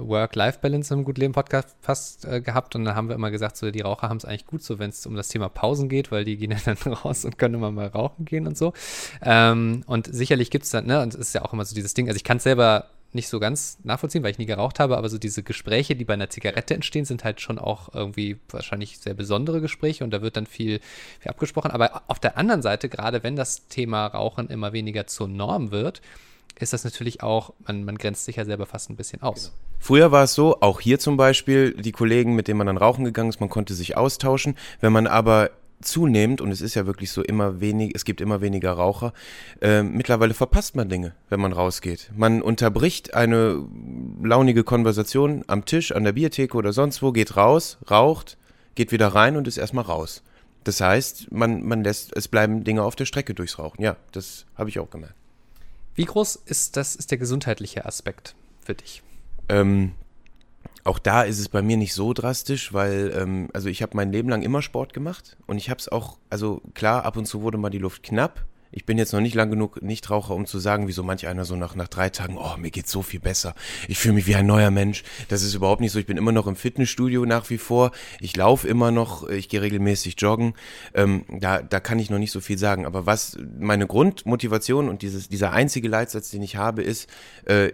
Work-Life-Balance 0.05 0.93
im 0.93 1.05
Gutleben-Podcast 1.05 1.77
fast 1.79 2.25
äh, 2.25 2.41
gehabt 2.41 2.75
und 2.75 2.83
dann 2.83 2.95
haben 2.95 3.07
wir 3.07 3.15
immer 3.15 3.31
gesagt, 3.31 3.55
so 3.55 3.71
die 3.71 3.79
Raucher 3.79 4.09
haben 4.09 4.17
es 4.17 4.25
eigentlich 4.25 4.45
gut, 4.45 4.61
so 4.61 4.77
wenn 4.77 4.89
es 4.89 5.05
um 5.05 5.15
das 5.15 5.29
Thema 5.29 5.47
Pausen 5.47 5.87
geht, 5.87 6.11
weil 6.11 6.25
die 6.25 6.35
gehen 6.35 6.53
dann 6.65 6.75
raus 6.93 7.23
und 7.23 7.37
können 7.37 7.53
immer 7.53 7.71
mal 7.71 7.87
rauchen 7.87 8.25
gehen 8.25 8.45
und 8.45 8.57
so. 8.57 8.73
Ähm, 9.21 9.83
und 9.87 10.13
sicherlich 10.13 10.51
gibt 10.51 10.65
es 10.65 10.71
dann, 10.71 10.85
ne, 10.85 11.01
und 11.01 11.13
es 11.13 11.19
ist 11.21 11.33
ja 11.33 11.45
auch 11.45 11.53
immer 11.53 11.63
so 11.63 11.75
dieses 11.75 11.93
Ding, 11.93 12.09
also 12.09 12.17
ich 12.17 12.25
kann 12.25 12.35
es 12.35 12.43
selber 12.43 12.87
nicht 13.11 13.27
so 13.27 13.39
ganz 13.39 13.79
nachvollziehen, 13.83 14.23
weil 14.23 14.31
ich 14.31 14.37
nie 14.37 14.45
geraucht 14.45 14.79
habe, 14.79 14.97
aber 14.97 15.09
so 15.09 15.17
diese 15.17 15.41
Gespräche, 15.41 15.95
die 15.95 16.05
bei 16.05 16.13
einer 16.13 16.29
Zigarette 16.29 16.75
entstehen, 16.75 17.05
sind 17.05 17.23
halt 17.23 17.41
schon 17.41 17.57
auch 17.57 17.93
irgendwie 17.93 18.37
wahrscheinlich 18.49 18.99
sehr 18.99 19.13
besondere 19.13 19.61
Gespräche 19.61 20.03
und 20.03 20.11
da 20.11 20.21
wird 20.21 20.37
dann 20.37 20.45
viel, 20.45 20.79
viel 21.19 21.29
abgesprochen. 21.29 21.71
Aber 21.71 22.03
auf 22.07 22.19
der 22.19 22.37
anderen 22.37 22.61
Seite, 22.61 22.89
gerade 22.89 23.23
wenn 23.23 23.35
das 23.35 23.67
Thema 23.67 24.05
Rauchen 24.07 24.49
immer 24.49 24.73
weniger 24.73 25.07
zur 25.07 25.27
Norm 25.27 25.71
wird, 25.71 26.01
ist 26.59 26.73
das 26.73 26.83
natürlich 26.83 27.23
auch, 27.23 27.53
man, 27.65 27.83
man 27.83 27.97
grenzt 27.97 28.25
sich 28.25 28.35
ja 28.35 28.45
selber 28.45 28.65
fast 28.65 28.89
ein 28.89 28.95
bisschen 28.95 29.21
aus. 29.21 29.45
Genau. 29.45 29.55
Früher 29.79 30.11
war 30.11 30.25
es 30.25 30.33
so, 30.33 30.59
auch 30.61 30.81
hier 30.81 30.99
zum 30.99 31.15
Beispiel, 31.15 31.73
die 31.73 31.93
Kollegen, 31.93 32.35
mit 32.35 32.47
denen 32.47 32.57
man 32.57 32.67
dann 32.67 32.77
rauchen 32.77 33.05
gegangen 33.05 33.29
ist, 33.29 33.39
man 33.39 33.49
konnte 33.49 33.73
sich 33.73 33.95
austauschen. 33.95 34.57
Wenn 34.81 34.91
man 34.91 35.07
aber 35.07 35.51
zunehmend, 35.81 36.41
und 36.41 36.51
es 36.51 36.61
ist 36.61 36.75
ja 36.75 36.85
wirklich 36.85 37.11
so 37.11 37.21
immer 37.21 37.61
wenig, 37.61 37.93
es 37.95 38.05
gibt 38.05 38.21
immer 38.21 38.41
weniger 38.41 38.71
Raucher, 38.73 39.13
äh, 39.61 39.83
mittlerweile 39.83 40.33
verpasst 40.33 40.75
man 40.75 40.89
Dinge, 40.89 41.13
wenn 41.29 41.39
man 41.39 41.53
rausgeht. 41.53 42.11
Man 42.15 42.41
unterbricht 42.41 43.13
eine 43.13 43.65
launige 44.21 44.63
Konversation 44.63 45.43
am 45.47 45.65
Tisch, 45.65 45.91
an 45.91 46.03
der 46.03 46.13
Biertheke 46.13 46.57
oder 46.57 46.73
sonst 46.73 47.01
wo, 47.01 47.11
geht 47.11 47.37
raus, 47.37 47.77
raucht, 47.89 48.37
geht 48.75 48.91
wieder 48.91 49.07
rein 49.07 49.37
und 49.37 49.47
ist 49.47 49.57
erstmal 49.57 49.85
raus. 49.85 50.23
Das 50.63 50.81
heißt, 50.81 51.31
man, 51.31 51.65
man 51.65 51.83
lässt, 51.83 52.15
es 52.15 52.27
bleiben 52.27 52.63
Dinge 52.63 52.83
auf 52.83 52.95
der 52.95 53.05
Strecke 53.05 53.33
durchs 53.33 53.57
Rauchen. 53.57 53.81
Ja, 53.81 53.95
das 54.11 54.45
habe 54.55 54.69
ich 54.69 54.79
auch 54.79 54.89
gemerkt. 54.89 55.15
Wie 55.95 56.05
groß 56.05 56.35
ist 56.45 56.77
das, 56.77 56.95
ist 56.95 57.11
der 57.11 57.17
gesundheitliche 57.17 57.85
Aspekt 57.85 58.35
für 58.61 58.75
dich? 58.75 59.01
Ähm, 59.47 59.93
auch 60.83 60.99
da 60.99 61.23
ist 61.23 61.39
es 61.39 61.49
bei 61.49 61.61
mir 61.61 61.77
nicht 61.77 61.93
so 61.93 62.13
drastisch, 62.13 62.73
weil, 62.73 63.13
ähm, 63.15 63.49
also 63.53 63.69
ich 63.69 63.81
habe 63.81 63.95
mein 63.95 64.11
Leben 64.11 64.29
lang 64.29 64.41
immer 64.41 64.61
Sport 64.61 64.93
gemacht 64.93 65.37
und 65.47 65.57
ich 65.57 65.69
habe 65.69 65.79
es 65.79 65.89
auch, 65.89 66.17
also 66.29 66.61
klar, 66.73 67.05
ab 67.05 67.17
und 67.17 67.25
zu 67.25 67.41
wurde 67.41 67.57
mal 67.57 67.69
die 67.69 67.79
Luft 67.79 68.03
knapp. 68.03 68.45
Ich 68.71 68.85
bin 68.85 68.99
jetzt 68.99 69.13
noch 69.13 69.19
nicht 69.19 69.33
lang 69.33 69.49
genug 69.49 69.81
Nichtraucher, 69.81 70.35
um 70.35 70.45
zu 70.45 70.59
sagen, 70.59 70.87
wie 70.87 70.91
so 70.91 71.01
manch 71.01 71.27
einer 71.27 71.43
so 71.43 71.55
nach, 71.55 71.73
nach 71.73 71.87
drei 71.87 72.09
Tagen, 72.09 72.37
oh, 72.37 72.55
mir 72.57 72.69
geht's 72.69 72.91
so 72.91 73.01
viel 73.01 73.19
besser. 73.19 73.55
Ich 73.87 73.97
fühle 73.97 74.13
mich 74.13 74.27
wie 74.27 74.35
ein 74.35 74.45
neuer 74.45 74.69
Mensch. 74.69 75.03
Das 75.27 75.41
ist 75.41 75.55
überhaupt 75.55 75.81
nicht 75.81 75.91
so. 75.91 75.97
Ich 75.97 76.05
bin 76.05 76.17
immer 76.17 76.31
noch 76.31 76.45
im 76.45 76.55
Fitnessstudio 76.55 77.25
nach 77.25 77.49
wie 77.49 77.57
vor. 77.57 77.91
Ich 78.19 78.35
laufe 78.35 78.67
immer 78.67 78.91
noch, 78.91 79.27
ich 79.27 79.49
gehe 79.49 79.63
regelmäßig 79.63 80.15
joggen. 80.19 80.53
Ähm, 80.93 81.25
da, 81.39 81.63
da 81.63 81.79
kann 81.79 81.97
ich 81.97 82.11
noch 82.11 82.19
nicht 82.19 82.31
so 82.31 82.41
viel 82.41 82.59
sagen. 82.59 82.85
Aber 82.85 83.07
was 83.07 83.39
meine 83.59 83.87
Grundmotivation 83.87 84.87
und 84.87 85.01
dieses, 85.01 85.29
dieser 85.29 85.51
einzige 85.51 85.87
Leitsatz, 85.87 86.29
den 86.29 86.43
ich 86.43 86.55
habe, 86.55 86.83
ist, 86.83 87.09
äh, 87.45 87.71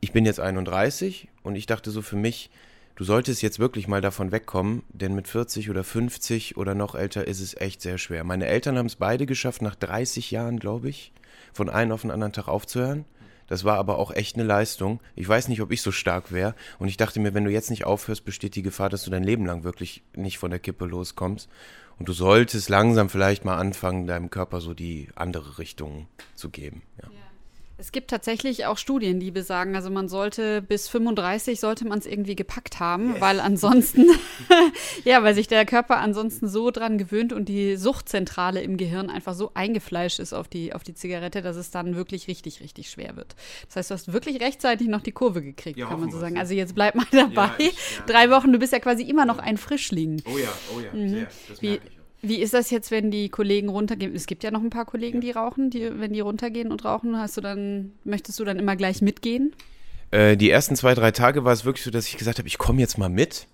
ich 0.00 0.12
bin 0.12 0.26
jetzt 0.26 0.40
31 0.40 1.28
und 1.42 1.56
ich 1.56 1.66
dachte 1.66 1.90
so 1.90 2.02
für 2.02 2.16
mich, 2.16 2.50
du 2.96 3.04
solltest 3.04 3.42
jetzt 3.42 3.58
wirklich 3.58 3.88
mal 3.88 4.00
davon 4.00 4.32
wegkommen, 4.32 4.82
denn 4.88 5.14
mit 5.14 5.28
40 5.28 5.70
oder 5.70 5.84
50 5.84 6.56
oder 6.56 6.74
noch 6.74 6.94
älter 6.94 7.26
ist 7.26 7.40
es 7.40 7.54
echt 7.54 7.80
sehr 7.80 7.98
schwer. 7.98 8.24
Meine 8.24 8.46
Eltern 8.46 8.78
haben 8.78 8.86
es 8.86 8.96
beide 8.96 9.26
geschafft, 9.26 9.62
nach 9.62 9.74
30 9.74 10.30
Jahren, 10.30 10.58
glaube 10.58 10.88
ich, 10.88 11.12
von 11.52 11.68
einem 11.68 11.92
auf 11.92 12.02
den 12.02 12.10
anderen 12.10 12.32
Tag 12.32 12.48
aufzuhören. 12.48 13.04
Das 13.48 13.64
war 13.64 13.76
aber 13.76 13.98
auch 13.98 14.12
echt 14.12 14.36
eine 14.36 14.44
Leistung. 14.44 15.00
Ich 15.14 15.28
weiß 15.28 15.48
nicht, 15.48 15.60
ob 15.60 15.72
ich 15.72 15.82
so 15.82 15.92
stark 15.92 16.32
wäre. 16.32 16.54
Und 16.78 16.88
ich 16.88 16.96
dachte 16.96 17.20
mir, 17.20 17.34
wenn 17.34 17.44
du 17.44 17.50
jetzt 17.50 17.68
nicht 17.68 17.84
aufhörst, 17.84 18.24
besteht 18.24 18.54
die 18.54 18.62
Gefahr, 18.62 18.88
dass 18.88 19.04
du 19.04 19.10
dein 19.10 19.24
Leben 19.24 19.44
lang 19.44 19.62
wirklich 19.62 20.02
nicht 20.16 20.38
von 20.38 20.50
der 20.50 20.60
Kippe 20.60 20.86
loskommst. 20.86 21.50
Und 21.98 22.08
du 22.08 22.14
solltest 22.14 22.70
langsam 22.70 23.10
vielleicht 23.10 23.44
mal 23.44 23.58
anfangen, 23.58 24.06
deinem 24.06 24.30
Körper 24.30 24.60
so 24.60 24.72
die 24.72 25.08
andere 25.14 25.58
Richtung 25.58 26.06
zu 26.34 26.48
geben. 26.48 26.82
Ja. 27.02 27.10
ja. 27.12 27.21
Es 27.82 27.90
gibt 27.90 28.10
tatsächlich 28.10 28.64
auch 28.66 28.78
Studien, 28.78 29.18
die 29.18 29.32
besagen, 29.32 29.74
also 29.74 29.90
man 29.90 30.08
sollte 30.08 30.62
bis 30.62 30.88
35 30.88 31.58
sollte 31.58 31.84
man 31.84 31.98
es 31.98 32.06
irgendwie 32.06 32.36
gepackt 32.36 32.78
haben, 32.78 33.14
yes. 33.14 33.20
weil 33.20 33.40
ansonsten, 33.40 34.06
ja, 35.04 35.24
weil 35.24 35.34
sich 35.34 35.48
der 35.48 35.66
Körper 35.66 35.98
ansonsten 35.98 36.46
so 36.46 36.70
dran 36.70 36.96
gewöhnt 36.96 37.32
und 37.32 37.48
die 37.48 37.74
Suchtzentrale 37.74 38.62
im 38.62 38.76
Gehirn 38.76 39.10
einfach 39.10 39.34
so 39.34 39.50
eingefleischt 39.54 40.20
ist 40.20 40.32
auf 40.32 40.46
die, 40.46 40.72
auf 40.72 40.84
die 40.84 40.94
Zigarette, 40.94 41.42
dass 41.42 41.56
es 41.56 41.72
dann 41.72 41.96
wirklich 41.96 42.28
richtig, 42.28 42.60
richtig 42.60 42.88
schwer 42.88 43.16
wird. 43.16 43.34
Das 43.66 43.74
heißt, 43.74 43.90
du 43.90 43.94
hast 43.94 44.12
wirklich 44.12 44.40
rechtzeitig 44.40 44.86
noch 44.86 45.00
die 45.00 45.10
Kurve 45.10 45.42
gekriegt, 45.42 45.76
ja, 45.76 45.88
kann 45.88 45.98
man 45.98 46.12
so 46.12 46.20
sagen. 46.20 46.38
Also 46.38 46.54
jetzt 46.54 46.76
bleib 46.76 46.94
mal 46.94 47.06
dabei. 47.10 47.46
Ja, 47.46 47.54
ich, 47.58 47.74
ja. 47.98 48.04
Drei 48.06 48.30
Wochen, 48.30 48.52
du 48.52 48.60
bist 48.60 48.72
ja 48.72 48.78
quasi 48.78 49.02
immer 49.02 49.26
noch 49.26 49.40
ein 49.40 49.56
Frischling. 49.56 50.22
Oh 50.32 50.38
ja, 50.38 50.52
oh 50.76 50.80
ja, 50.80 50.92
mhm. 50.92 51.08
sehr. 51.08 51.28
Das 51.48 51.60
Wie, 51.60 51.70
merke 51.70 51.88
ich 51.88 52.01
wie 52.22 52.36
ist 52.36 52.54
das 52.54 52.70
jetzt, 52.70 52.90
wenn 52.90 53.10
die 53.10 53.28
Kollegen 53.28 53.68
runtergehen? 53.68 54.14
Es 54.14 54.26
gibt 54.26 54.44
ja 54.44 54.50
noch 54.52 54.62
ein 54.62 54.70
paar 54.70 54.84
Kollegen, 54.84 55.20
die 55.20 55.32
rauchen, 55.32 55.70
die, 55.70 55.90
wenn 55.98 56.12
die 56.12 56.20
runtergehen 56.20 56.70
und 56.70 56.84
rauchen, 56.84 57.18
hast 57.18 57.36
du 57.36 57.40
dann, 57.40 57.92
möchtest 58.04 58.38
du 58.38 58.44
dann 58.44 58.58
immer 58.58 58.76
gleich 58.76 59.02
mitgehen? 59.02 59.54
Äh, 60.12 60.36
die 60.36 60.48
ersten 60.48 60.76
zwei, 60.76 60.94
drei 60.94 61.10
Tage 61.10 61.44
war 61.44 61.52
es 61.52 61.64
wirklich 61.64 61.84
so, 61.84 61.90
dass 61.90 62.06
ich 62.06 62.16
gesagt 62.16 62.38
habe, 62.38 62.46
ich 62.46 62.58
komme 62.58 62.80
jetzt 62.80 62.96
mal 62.96 63.08
mit. 63.08 63.48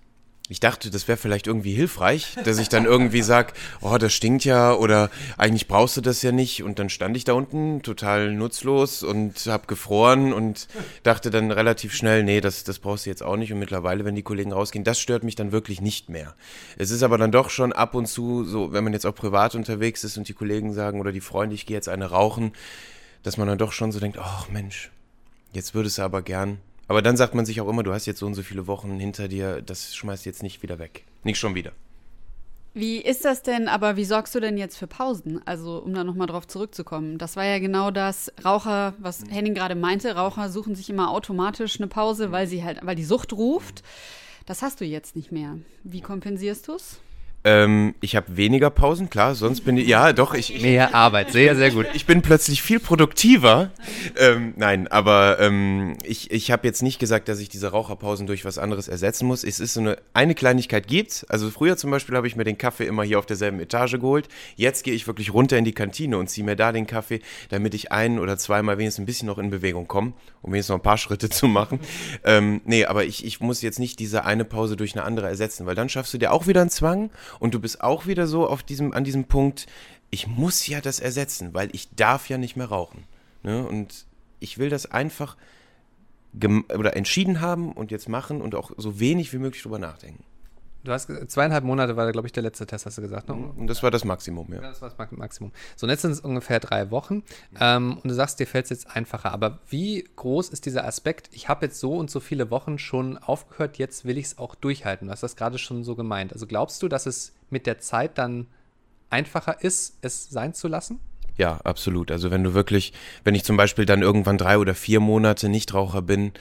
Ich 0.51 0.59
dachte, 0.59 0.89
das 0.89 1.07
wäre 1.07 1.17
vielleicht 1.17 1.45
irgendwie 1.45 1.73
hilfreich, 1.73 2.35
dass 2.43 2.57
ich 2.57 2.69
dann 2.69 2.85
irgendwie 2.85 3.21
sag, 3.21 3.53
oh, 3.81 3.97
das 3.99 4.13
stinkt 4.13 4.45
ja 4.45 4.73
oder 4.73 5.11
eigentlich 5.37 5.67
brauchst 5.67 5.95
du 5.95 6.01
das 6.01 6.23
ja 6.23 6.31
nicht. 6.31 6.63
Und 6.63 6.79
dann 6.79 6.89
stand 6.89 7.15
ich 7.15 7.23
da 7.23 7.33
unten 7.33 7.83
total 7.83 8.33
nutzlos 8.33 9.03
und 9.03 9.45
hab 9.45 9.67
gefroren 9.67 10.33
und 10.33 10.67
dachte 11.03 11.29
dann 11.29 11.51
relativ 11.51 11.93
schnell, 11.93 12.23
nee, 12.23 12.41
das, 12.41 12.63
das 12.63 12.79
brauchst 12.79 13.05
du 13.05 13.11
jetzt 13.11 13.21
auch 13.21 13.37
nicht. 13.37 13.53
Und 13.53 13.59
mittlerweile, 13.59 14.05
wenn 14.05 14.15
die 14.15 14.23
Kollegen 14.23 14.51
rausgehen, 14.51 14.83
das 14.83 14.99
stört 14.99 15.23
mich 15.23 15.35
dann 15.35 15.51
wirklich 15.51 15.81
nicht 15.81 16.09
mehr. 16.09 16.33
Es 16.79 16.89
ist 16.89 17.03
aber 17.03 17.19
dann 17.19 17.31
doch 17.31 17.51
schon 17.51 17.71
ab 17.71 17.93
und 17.93 18.07
zu 18.07 18.43
so, 18.43 18.73
wenn 18.73 18.83
man 18.83 18.93
jetzt 18.93 19.05
auch 19.05 19.13
privat 19.13 19.53
unterwegs 19.53 20.03
ist 20.03 20.17
und 20.17 20.27
die 20.27 20.33
Kollegen 20.33 20.73
sagen 20.73 20.99
oder 20.99 21.11
die 21.11 21.21
Freunde, 21.21 21.53
ich 21.53 21.67
gehe 21.67 21.77
jetzt 21.77 21.89
eine 21.89 22.07
rauchen, 22.07 22.53
dass 23.21 23.37
man 23.37 23.47
dann 23.47 23.59
doch 23.59 23.71
schon 23.71 23.91
so 23.91 23.99
denkt, 23.99 24.17
ach 24.19 24.49
Mensch, 24.49 24.89
jetzt 25.53 25.75
würdest 25.75 25.99
du 25.99 26.01
aber 26.01 26.23
gern 26.23 26.57
aber 26.89 27.03
dann 27.03 27.15
sagt 27.15 27.35
man 27.35 27.45
sich 27.45 27.61
auch 27.61 27.69
immer, 27.69 27.83
du 27.83 27.93
hast 27.93 28.07
jetzt 28.07 28.19
so 28.19 28.25
und 28.25 28.33
so 28.33 28.41
viele 28.41 28.65
Wochen 28.65 28.99
hinter 28.99 29.27
dir, 29.27 29.61
das 29.61 29.95
schmeißt 29.95 30.25
jetzt 30.25 30.41
nicht 30.41 30.63
wieder 30.63 30.79
weg. 30.79 31.05
Nicht 31.23 31.37
schon 31.37 31.53
wieder. 31.53 31.71
Wie 32.73 32.97
ist 32.97 33.25
das 33.25 33.43
denn, 33.43 33.67
aber 33.67 33.95
wie 33.95 34.05
sorgst 34.05 34.33
du 34.33 34.39
denn 34.39 34.57
jetzt 34.57 34.75
für 34.75 34.87
Pausen? 34.87 35.39
Also, 35.45 35.77
um 35.77 35.93
da 35.93 36.03
nochmal 36.03 36.25
drauf 36.25 36.47
zurückzukommen. 36.47 37.19
Das 37.19 37.35
war 37.35 37.45
ja 37.45 37.59
genau 37.59 37.91
das 37.91 38.33
Raucher, 38.43 38.95
was 38.97 39.23
Henning 39.29 39.53
gerade 39.53 39.75
meinte. 39.75 40.15
Raucher 40.15 40.49
suchen 40.49 40.73
sich 40.73 40.89
immer 40.89 41.11
automatisch 41.11 41.79
eine 41.79 41.87
Pause, 41.87 42.31
weil 42.31 42.47
sie 42.47 42.63
halt, 42.63 42.79
weil 42.83 42.95
die 42.95 43.05
Sucht 43.05 43.33
ruft. 43.33 43.83
Das 44.47 44.63
hast 44.63 44.81
du 44.81 44.85
jetzt 44.85 45.15
nicht 45.15 45.31
mehr. 45.31 45.59
Wie 45.83 46.01
kompensierst 46.01 46.67
du 46.67 46.73
es? 46.73 46.99
Ähm, 47.45 47.95
ich 48.01 48.17
habe 48.17 48.35
weniger 48.35 48.69
Pausen, 48.69 49.09
klar, 49.09 49.33
sonst 49.33 49.61
bin 49.61 49.77
ich, 49.77 49.87
ja, 49.87 50.11
doch, 50.11 50.33
ich. 50.33 50.53
ich 50.53 50.61
Mehr 50.61 50.93
Arbeit, 50.93 51.31
sehr, 51.31 51.55
sehr 51.55 51.71
gut. 51.71 51.85
Ich 51.93 52.05
bin 52.05 52.21
plötzlich 52.21 52.61
viel 52.61 52.81
produktiver. 52.81 53.71
Ähm, 54.17 54.53
nein, 54.57 54.89
aber 54.89 55.39
ähm, 55.39 55.95
ich, 56.03 56.31
ich 56.31 56.51
habe 56.51 56.67
jetzt 56.67 56.83
nicht 56.83 56.99
gesagt, 56.99 57.29
dass 57.29 57.39
ich 57.39 57.47
diese 57.47 57.69
Raucherpausen 57.69 58.27
durch 58.27 58.43
was 58.43 58.57
anderes 58.57 58.89
ersetzen 58.89 59.25
muss. 59.25 59.45
Es 59.45 59.61
ist 59.61 59.73
so 59.73 59.79
eine, 59.79 59.97
eine 60.13 60.35
Kleinigkeit 60.35 60.87
gibt. 60.87 61.25
Also 61.29 61.49
früher 61.49 61.77
zum 61.77 61.91
Beispiel 61.91 62.17
habe 62.17 62.27
ich 62.27 62.35
mir 62.35 62.43
den 62.43 62.57
Kaffee 62.57 62.85
immer 62.85 63.03
hier 63.03 63.17
auf 63.19 63.25
derselben 63.25 63.61
Etage 63.61 63.93
geholt. 63.93 64.27
Jetzt 64.57 64.83
gehe 64.83 64.93
ich 64.93 65.07
wirklich 65.07 65.33
runter 65.33 65.57
in 65.57 65.63
die 65.63 65.73
Kantine 65.73 66.17
und 66.17 66.29
ziehe 66.29 66.45
mir 66.45 66.57
da 66.57 66.73
den 66.73 66.87
Kaffee, 66.87 67.21
damit 67.47 67.73
ich 67.73 67.93
ein 67.93 68.19
oder 68.19 68.37
zweimal 68.37 68.77
wenigstens 68.77 69.03
ein 69.03 69.05
bisschen 69.05 69.27
noch 69.27 69.37
in 69.37 69.49
Bewegung 69.49 69.87
komme, 69.87 70.11
um 70.41 70.51
wenigstens 70.51 70.73
noch 70.73 70.79
ein 70.79 70.83
paar 70.83 70.97
Schritte 70.97 71.29
zu 71.29 71.47
machen. 71.47 71.79
Ähm, 72.25 72.59
nee, 72.65 72.83
aber 72.83 73.05
ich, 73.05 73.23
ich 73.23 73.39
muss 73.39 73.61
jetzt 73.61 73.79
nicht 73.79 73.99
diese 73.99 74.25
eine 74.25 74.43
Pause 74.43 74.75
durch 74.75 74.93
eine 74.93 75.05
andere 75.05 75.27
ersetzen, 75.27 75.65
weil 75.65 75.75
dann 75.75 75.87
schaffst 75.87 76.13
du 76.13 76.17
dir 76.17 76.33
auch 76.33 76.47
wieder 76.47 76.59
einen 76.59 76.69
Zwang 76.69 77.09
und 77.39 77.53
du 77.53 77.59
bist 77.59 77.81
auch 77.81 78.07
wieder 78.07 78.27
so 78.27 78.47
auf 78.47 78.63
diesem, 78.63 78.93
an 78.93 79.03
diesem 79.03 79.25
Punkt, 79.25 79.67
ich 80.09 80.27
muss 80.27 80.65
ja 80.67 80.81
das 80.81 80.99
ersetzen, 80.99 81.53
weil 81.53 81.69
ich 81.73 81.89
darf 81.95 82.29
ja 82.29 82.37
nicht 82.37 82.55
mehr 82.55 82.67
rauchen. 82.67 83.03
Ne? 83.43 83.65
Und 83.65 84.05
ich 84.39 84.57
will 84.57 84.69
das 84.69 84.85
einfach 84.87 85.37
oder 86.33 86.95
entschieden 86.95 87.41
haben 87.41 87.71
und 87.71 87.89
jetzt 87.89 88.07
machen 88.07 88.41
und 88.41 88.53
auch 88.53 88.71
so 88.77 88.99
wenig 88.99 89.33
wie 89.33 89.39
möglich 89.39 89.63
drüber 89.63 89.79
nachdenken. 89.79 90.23
Du 90.83 90.93
hast 90.93 91.09
zweieinhalb 91.29 91.65
Monate 91.65 91.97
war, 91.97 92.09
glaube 92.11 92.27
ich, 92.27 92.31
der 92.31 92.43
letzte 92.43 92.65
Test, 92.65 92.85
hast 92.85 92.97
du 92.97 93.01
gesagt, 93.01 93.27
ne? 93.27 93.35
Und 93.35 93.67
das 93.67 93.83
war 93.83 93.91
das 93.91 94.05
Maximum, 94.05 94.47
ja. 94.53 94.61
ja 94.61 94.69
das 94.69 94.81
war 94.81 94.89
das 94.89 95.11
Maximum. 95.11 95.51
So, 95.75 95.85
und 95.85 95.91
jetzt 95.91 96.03
sind 96.03 96.11
es 96.11 96.21
ungefähr 96.21 96.61
drei 96.61 96.89
Wochen. 96.89 97.23
Ähm, 97.59 97.97
und 97.97 98.05
du 98.05 98.13
sagst, 98.13 98.39
dir 98.39 98.47
fällt 98.47 98.65
es 98.65 98.69
jetzt 98.69 98.95
einfacher. 98.95 99.33
Aber 99.33 99.59
wie 99.67 100.07
groß 100.15 100.49
ist 100.49 100.65
dieser 100.65 100.85
Aspekt? 100.85 101.29
Ich 101.33 101.49
habe 101.49 101.65
jetzt 101.65 101.79
so 101.79 101.95
und 101.95 102.09
so 102.09 102.21
viele 102.21 102.49
Wochen 102.49 102.79
schon 102.79 103.17
aufgehört, 103.17 103.77
jetzt 103.77 104.05
will 104.05 104.17
ich 104.17 104.27
es 104.27 104.37
auch 104.37 104.55
durchhalten. 104.55 105.07
Du 105.07 105.11
hast 105.11 105.23
das 105.23 105.35
gerade 105.35 105.57
schon 105.57 105.83
so 105.83 105.95
gemeint. 105.95 106.31
Also 106.31 106.47
glaubst 106.47 106.81
du, 106.81 106.87
dass 106.87 107.05
es 107.05 107.33
mit 107.49 107.65
der 107.65 107.79
Zeit 107.79 108.17
dann 108.17 108.47
einfacher 109.09 109.61
ist, 109.61 109.97
es 110.01 110.29
sein 110.29 110.53
zu 110.53 110.69
lassen? 110.69 110.99
Ja, 111.37 111.57
absolut. 111.63 112.11
Also 112.11 112.31
wenn 112.31 112.43
du 112.43 112.53
wirklich, 112.53 112.93
wenn 113.23 113.35
ich 113.35 113.43
zum 113.43 113.57
Beispiel 113.57 113.85
dann 113.85 114.01
irgendwann 114.01 114.37
drei 114.37 114.57
oder 114.57 114.75
vier 114.75 114.99
Monate 114.99 115.49
Nichtraucher 115.49 116.01
bin, 116.01 116.33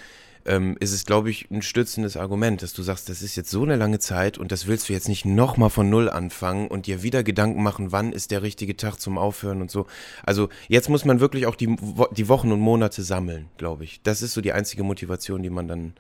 ähm, 0.49 0.77
ist 0.81 0.93
es, 0.93 1.05
glaube 1.05 1.31
ich, 1.31 1.51
ein 1.51 1.63
stützendes 1.63 2.17
Argument, 2.17 2.63
dass 2.63 2.73
du 2.73 2.83
sagst, 2.83 3.09
das 3.09 3.23
ist 3.23 3.37
jetzt 3.37 3.51
so 3.51 3.63
eine 3.63 3.77
lange 3.77 3.99
Zeit 3.99 4.39
und 4.39 4.51
das 4.51 4.67
willst 4.67 4.89
du 4.89 4.95
jetzt 4.95 5.09
nicht 5.09 5.25
nochmal 5.25 5.71
von 5.71 5.89
Null 5.89 6.09
anfangen 6.09 6.69
und 6.69 6.87
dir 6.87 7.03
wieder 7.03 7.23
Gedanken 7.23 7.63
machen, 7.63 7.93
wann 7.93 8.13
ist 8.13 8.31
der 8.31 8.43
richtige 8.43 8.77
Tag 8.77 8.97
zum 8.97 9.19
Aufhören 9.19 9.61
und 9.61 9.71
so. 9.71 9.87
Also 10.25 10.49
jetzt 10.67 10.89
muss 10.89 11.05
man 11.05 11.21
wirklich 11.21 11.47
auch 11.47 11.55
die, 11.55 11.77
die 12.13 12.29
Wochen 12.29 12.51
und 12.51 12.61
Monate 12.61 13.03
sammeln, 13.03 13.49
glaube 13.59 13.85
ich. 13.85 14.01
Das 14.03 14.23
ist 14.23 14.33
so 14.33 14.41
die 14.41 14.53
einzige 14.53 14.83
Motivation, 14.83 15.43
die 15.43 15.51
man 15.51 15.69
dann 15.69 15.93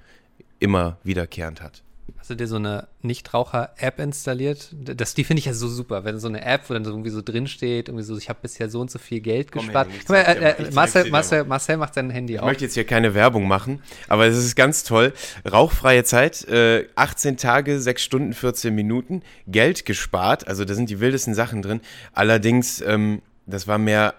immer 0.58 0.98
wiederkehrend 1.04 1.62
hat. 1.62 1.82
Hast 2.16 2.30
du 2.30 2.34
dir 2.34 2.46
so 2.46 2.56
eine 2.56 2.88
Nichtraucher-App 3.02 3.98
installiert? 4.00 4.70
Das, 4.72 5.14
die 5.14 5.24
finde 5.24 5.40
ich 5.40 5.44
ja 5.44 5.52
so 5.52 5.68
super, 5.68 6.04
wenn 6.04 6.18
so 6.18 6.28
eine 6.28 6.44
App, 6.44 6.68
wo 6.68 6.74
dann 6.74 6.84
so 6.84 6.90
irgendwie 6.90 7.10
so 7.10 7.22
drinsteht, 7.22 7.88
irgendwie 7.88 8.04
so, 8.04 8.16
ich 8.16 8.28
habe 8.28 8.38
bisher 8.42 8.68
so 8.70 8.80
und 8.80 8.90
so 8.90 8.98
viel 8.98 9.20
Geld 9.20 9.52
Komm 9.52 9.66
gespart. 9.66 9.88
Her, 10.08 10.58
äh, 10.58 10.62
äh, 10.64 10.70
Marcel, 10.72 11.10
Marcel, 11.10 11.44
Marcel, 11.44 11.76
macht 11.76 11.94
sein 11.94 12.10
Handy 12.10 12.34
ich 12.34 12.40
auf. 12.40 12.46
Ich 12.46 12.50
möchte 12.50 12.64
jetzt 12.64 12.74
hier 12.74 12.84
keine 12.84 13.14
Werbung 13.14 13.46
machen, 13.46 13.82
aber 14.08 14.26
es 14.26 14.36
ist 14.36 14.56
ganz 14.56 14.84
toll. 14.84 15.12
Rauchfreie 15.50 16.04
Zeit, 16.04 16.44
äh, 16.48 16.86
18 16.96 17.36
Tage, 17.36 17.80
6 17.80 18.02
Stunden, 18.02 18.32
14 18.32 18.74
Minuten, 18.74 19.22
Geld 19.46 19.84
gespart, 19.84 20.48
also 20.48 20.64
da 20.64 20.74
sind 20.74 20.90
die 20.90 21.00
wildesten 21.00 21.34
Sachen 21.34 21.62
drin. 21.62 21.80
Allerdings, 22.12 22.80
ähm, 22.80 23.22
das 23.46 23.66
war 23.66 23.78
mehr 23.78 24.14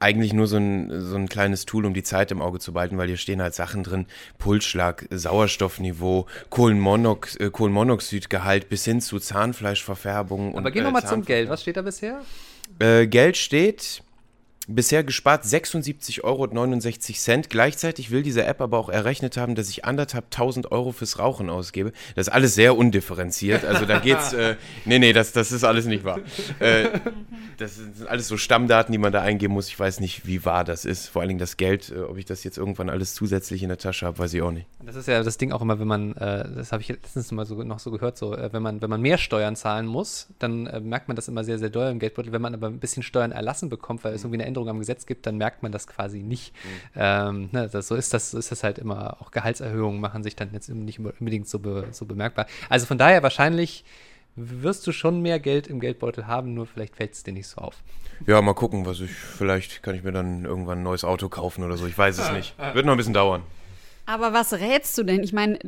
eigentlich 0.00 0.32
nur 0.32 0.46
so 0.46 0.56
ein, 0.56 1.00
so 1.00 1.16
ein 1.16 1.28
kleines 1.28 1.66
Tool, 1.66 1.84
um 1.84 1.94
die 1.94 2.02
Zeit 2.02 2.30
im 2.30 2.40
Auge 2.40 2.58
zu 2.58 2.72
behalten, 2.72 2.98
weil 2.98 3.08
hier 3.08 3.16
stehen 3.16 3.42
halt 3.42 3.54
Sachen 3.54 3.82
drin, 3.82 4.06
Pulsschlag, 4.38 5.06
Sauerstoffniveau, 5.10 6.26
Kohlenmonox 6.50 7.36
äh, 7.36 7.50
Kohlenmonoxidgehalt 7.50 8.68
bis 8.68 8.84
hin 8.84 9.00
zu 9.00 9.18
Zahnfleischverfärbung. 9.18 10.56
Aber 10.56 10.70
gehen 10.70 10.84
wir 10.84 10.90
äh, 10.90 10.92
mal 10.92 11.04
zum 11.04 11.24
Geld. 11.24 11.48
Was 11.48 11.62
steht 11.62 11.76
da 11.76 11.82
bisher? 11.82 12.20
Äh, 12.78 13.06
Geld 13.06 13.36
steht 13.36 14.02
bisher 14.68 15.02
gespart 15.02 15.44
76,69 15.44 16.22
Euro. 16.24 17.42
Gleichzeitig 17.48 18.10
will 18.10 18.22
diese 18.22 18.44
App 18.44 18.60
aber 18.60 18.78
auch 18.78 18.88
errechnet 18.88 19.36
haben, 19.36 19.54
dass 19.54 19.68
ich 19.70 19.84
anderthalb 19.84 20.30
tausend 20.30 20.70
Euro 20.70 20.92
fürs 20.92 21.18
Rauchen 21.18 21.50
ausgebe. 21.50 21.92
Das 22.14 22.28
ist 22.28 22.32
alles 22.32 22.54
sehr 22.54 22.76
undifferenziert. 22.76 23.64
Also 23.64 23.86
da 23.86 23.98
geht's, 23.98 24.32
äh, 24.32 24.56
nee, 24.84 24.98
nee, 24.98 25.12
das, 25.12 25.32
das 25.32 25.52
ist 25.52 25.64
alles 25.64 25.86
nicht 25.86 26.04
wahr. 26.04 26.20
Äh, 26.60 27.00
das 27.56 27.76
sind 27.76 28.06
alles 28.06 28.28
so 28.28 28.36
Stammdaten, 28.36 28.92
die 28.92 28.98
man 28.98 29.12
da 29.12 29.22
eingeben 29.22 29.54
muss. 29.54 29.68
Ich 29.68 29.78
weiß 29.78 30.00
nicht, 30.00 30.26
wie 30.26 30.44
wahr 30.44 30.64
das 30.64 30.84
ist. 30.84 31.08
Vor 31.08 31.22
allen 31.22 31.28
Dingen 31.28 31.40
das 31.40 31.56
Geld, 31.56 31.90
äh, 31.90 32.00
ob 32.00 32.18
ich 32.18 32.24
das 32.24 32.44
jetzt 32.44 32.58
irgendwann 32.58 32.90
alles 32.90 33.14
zusätzlich 33.14 33.62
in 33.62 33.68
der 33.68 33.78
Tasche 33.78 34.06
habe, 34.06 34.18
weiß 34.18 34.34
ich 34.34 34.42
auch 34.42 34.50
nicht. 34.50 34.66
Das 34.84 34.96
ist 34.96 35.08
ja 35.08 35.22
das 35.22 35.38
Ding 35.38 35.52
auch 35.52 35.62
immer, 35.62 35.80
wenn 35.80 35.88
man, 35.88 36.14
äh, 36.16 36.48
das 36.54 36.72
habe 36.72 36.82
ich 36.82 36.88
letztens 36.88 37.32
mal 37.32 37.46
so, 37.46 37.62
noch 37.62 37.78
so 37.78 37.90
gehört, 37.90 38.18
so, 38.18 38.34
äh, 38.34 38.52
wenn 38.52 38.62
man, 38.62 38.82
wenn 38.82 38.90
man 38.90 39.00
mehr 39.00 39.18
Steuern 39.18 39.56
zahlen 39.56 39.86
muss, 39.86 40.28
dann 40.38 40.66
äh, 40.66 40.80
merkt 40.80 41.08
man 41.08 41.16
das 41.16 41.28
immer 41.28 41.44
sehr, 41.44 41.58
sehr 41.58 41.70
doll 41.70 41.90
im 41.90 41.98
Geldbeutel. 41.98 42.32
Wenn 42.32 42.42
man 42.42 42.54
aber 42.54 42.68
ein 42.68 42.78
bisschen 42.78 43.02
Steuern 43.02 43.32
erlassen 43.32 43.68
bekommt, 43.68 44.04
weil 44.04 44.14
es 44.14 44.22
irgendwie 44.22 44.36
eine 44.36 44.46
Änderung 44.46 44.57
Änderung 44.58 44.68
am 44.68 44.78
Gesetz 44.78 45.06
gibt, 45.06 45.26
dann 45.26 45.36
merkt 45.36 45.62
man 45.62 45.72
das 45.72 45.86
quasi 45.86 46.22
nicht. 46.22 46.52
Mhm. 46.64 46.68
Ähm, 46.96 47.48
ne, 47.52 47.68
das, 47.68 47.88
so, 47.88 47.94
ist 47.94 48.12
das, 48.12 48.32
so 48.32 48.38
ist 48.38 48.50
das 48.50 48.64
halt 48.64 48.78
immer. 48.78 49.20
Auch 49.20 49.30
Gehaltserhöhungen 49.30 50.00
machen 50.00 50.22
sich 50.22 50.36
dann 50.36 50.50
jetzt 50.52 50.68
nicht 50.68 50.98
unbedingt 50.98 51.48
so, 51.48 51.58
be, 51.58 51.86
so 51.92 52.06
bemerkbar. 52.06 52.46
Also 52.68 52.86
von 52.86 52.98
daher 52.98 53.22
wahrscheinlich 53.22 53.84
wirst 54.36 54.86
du 54.86 54.92
schon 54.92 55.20
mehr 55.20 55.40
Geld 55.40 55.66
im 55.66 55.80
Geldbeutel 55.80 56.26
haben, 56.26 56.54
nur 56.54 56.66
vielleicht 56.66 56.96
fällt 56.96 57.12
es 57.12 57.22
dir 57.24 57.32
nicht 57.32 57.48
so 57.48 57.60
auf. 57.60 57.82
Ja, 58.26 58.40
mal 58.40 58.54
gucken, 58.54 58.86
was 58.86 59.00
ich, 59.00 59.10
vielleicht 59.10 59.82
kann 59.82 59.94
ich 59.94 60.04
mir 60.04 60.12
dann 60.12 60.44
irgendwann 60.44 60.78
ein 60.78 60.84
neues 60.84 61.04
Auto 61.04 61.28
kaufen 61.28 61.64
oder 61.64 61.76
so. 61.76 61.86
Ich 61.86 61.96
weiß 61.96 62.18
es 62.18 62.30
nicht. 62.32 62.56
Wird 62.72 62.86
noch 62.86 62.92
ein 62.92 62.98
bisschen 62.98 63.14
dauern. 63.14 63.42
Aber 64.08 64.32
was 64.32 64.54
rätst 64.54 64.96
du 64.96 65.02
denn? 65.02 65.22
Ich 65.22 65.34
meine, 65.34 65.58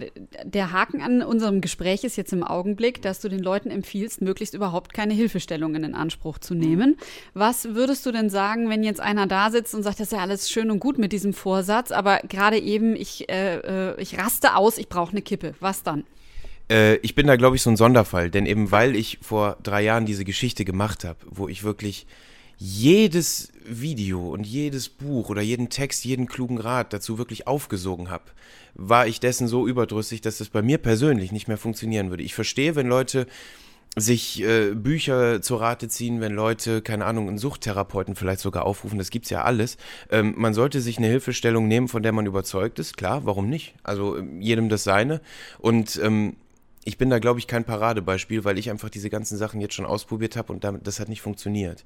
der 0.44 0.72
Haken 0.72 1.02
an 1.02 1.22
unserem 1.22 1.60
Gespräch 1.60 2.04
ist 2.04 2.16
jetzt 2.16 2.32
im 2.32 2.42
Augenblick, 2.42 3.02
dass 3.02 3.20
du 3.20 3.28
den 3.28 3.40
Leuten 3.40 3.70
empfiehlst, 3.70 4.22
möglichst 4.22 4.54
überhaupt 4.54 4.94
keine 4.94 5.12
Hilfestellungen 5.12 5.84
in 5.84 5.94
Anspruch 5.94 6.38
zu 6.38 6.54
nehmen. 6.54 6.96
Was 7.34 7.74
würdest 7.74 8.06
du 8.06 8.12
denn 8.12 8.30
sagen, 8.30 8.70
wenn 8.70 8.82
jetzt 8.82 8.98
einer 8.98 9.26
da 9.26 9.50
sitzt 9.50 9.74
und 9.74 9.82
sagt, 9.82 10.00
das 10.00 10.06
ist 10.06 10.12
ja 10.14 10.20
alles 10.20 10.50
schön 10.50 10.70
und 10.70 10.80
gut 10.80 10.96
mit 10.96 11.12
diesem 11.12 11.34
Vorsatz, 11.34 11.90
aber 11.90 12.20
gerade 12.30 12.58
eben, 12.58 12.96
ich, 12.96 13.28
äh, 13.28 13.56
äh 13.56 14.00
ich 14.00 14.16
raste 14.16 14.56
aus, 14.56 14.78
ich 14.78 14.88
brauche 14.88 15.10
eine 15.10 15.20
Kippe. 15.20 15.54
Was 15.60 15.82
dann? 15.82 16.04
Äh, 16.70 16.94
ich 17.02 17.14
bin 17.14 17.26
da, 17.26 17.36
glaube 17.36 17.56
ich, 17.56 17.62
so 17.62 17.68
ein 17.68 17.76
Sonderfall, 17.76 18.30
denn 18.30 18.46
eben 18.46 18.70
weil 18.70 18.96
ich 18.96 19.18
vor 19.20 19.58
drei 19.62 19.82
Jahren 19.82 20.06
diese 20.06 20.24
Geschichte 20.24 20.64
gemacht 20.64 21.04
habe, 21.04 21.18
wo 21.28 21.46
ich 21.46 21.62
wirklich 21.62 22.06
jedes 22.62 23.52
Video 23.64 24.30
und 24.30 24.46
jedes 24.46 24.90
Buch 24.90 25.30
oder 25.30 25.40
jeden 25.40 25.70
Text, 25.70 26.04
jeden 26.04 26.26
klugen 26.26 26.58
Rat 26.58 26.92
dazu 26.92 27.16
wirklich 27.16 27.46
aufgesogen 27.46 28.10
habe, 28.10 28.24
war 28.74 29.06
ich 29.06 29.18
dessen 29.18 29.48
so 29.48 29.66
überdrüssig, 29.66 30.20
dass 30.20 30.38
das 30.38 30.50
bei 30.50 30.60
mir 30.60 30.76
persönlich 30.76 31.32
nicht 31.32 31.48
mehr 31.48 31.56
funktionieren 31.56 32.10
würde. 32.10 32.22
Ich 32.22 32.34
verstehe, 32.34 32.76
wenn 32.76 32.86
Leute 32.86 33.26
sich 33.96 34.42
äh, 34.42 34.74
Bücher 34.74 35.40
zur 35.40 35.62
Rate 35.62 35.88
ziehen, 35.88 36.20
wenn 36.20 36.34
Leute, 36.34 36.82
keine 36.82 37.06
Ahnung, 37.06 37.28
einen 37.28 37.38
Suchttherapeuten 37.38 38.14
vielleicht 38.14 38.40
sogar 38.40 38.66
aufrufen, 38.66 38.98
das 38.98 39.10
gibt's 39.10 39.30
ja 39.30 39.42
alles. 39.42 39.78
Ähm, 40.10 40.34
man 40.36 40.52
sollte 40.52 40.82
sich 40.82 40.98
eine 40.98 41.08
Hilfestellung 41.08 41.66
nehmen, 41.66 41.88
von 41.88 42.02
der 42.02 42.12
man 42.12 42.26
überzeugt 42.26 42.78
ist, 42.78 42.98
klar, 42.98 43.24
warum 43.24 43.48
nicht? 43.48 43.74
Also 43.82 44.18
ähm, 44.18 44.42
jedem 44.42 44.68
das 44.68 44.84
seine. 44.84 45.22
Und 45.58 45.98
ähm, 46.04 46.36
ich 46.84 46.98
bin 46.98 47.08
da, 47.08 47.18
glaube 47.18 47.40
ich, 47.40 47.46
kein 47.46 47.64
Paradebeispiel, 47.64 48.44
weil 48.44 48.58
ich 48.58 48.70
einfach 48.70 48.90
diese 48.90 49.10
ganzen 49.10 49.38
Sachen 49.38 49.60
jetzt 49.62 49.74
schon 49.74 49.86
ausprobiert 49.86 50.36
habe 50.36 50.52
und 50.52 50.62
damit, 50.62 50.86
das 50.86 51.00
hat 51.00 51.08
nicht 51.08 51.22
funktioniert. 51.22 51.84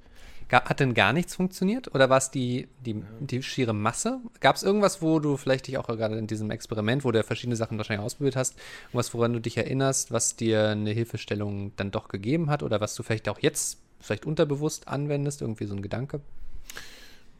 Hat 0.50 0.80
denn 0.80 0.94
gar 0.94 1.12
nichts 1.12 1.34
funktioniert 1.34 1.94
oder 1.94 2.10
war 2.10 2.18
es 2.18 2.30
die, 2.30 2.68
die, 2.84 3.02
die 3.20 3.42
schiere 3.42 3.72
Masse? 3.72 4.20
Gab 4.40 4.56
es 4.56 4.62
irgendwas, 4.62 5.02
wo 5.02 5.18
du 5.18 5.36
vielleicht 5.36 5.66
dich 5.66 5.78
auch 5.78 5.86
gerade 5.86 6.16
in 6.16 6.26
diesem 6.26 6.50
Experiment, 6.50 7.04
wo 7.04 7.10
du 7.10 7.18
ja 7.18 7.22
verschiedene 7.24 7.56
Sachen 7.56 7.78
wahrscheinlich 7.78 8.04
ausprobiert 8.04 8.36
hast, 8.36 8.56
irgendwas, 8.86 9.14
woran 9.14 9.32
du 9.32 9.40
dich 9.40 9.56
erinnerst, 9.56 10.12
was 10.12 10.36
dir 10.36 10.68
eine 10.68 10.90
Hilfestellung 10.90 11.72
dann 11.76 11.90
doch 11.90 12.08
gegeben 12.08 12.50
hat 12.50 12.62
oder 12.62 12.80
was 12.80 12.94
du 12.94 13.02
vielleicht 13.02 13.28
auch 13.28 13.38
jetzt 13.40 13.78
vielleicht 14.00 14.26
unterbewusst 14.26 14.86
anwendest, 14.88 15.40
irgendwie 15.40 15.64
so 15.64 15.74
ein 15.74 15.82
Gedanke? 15.82 16.20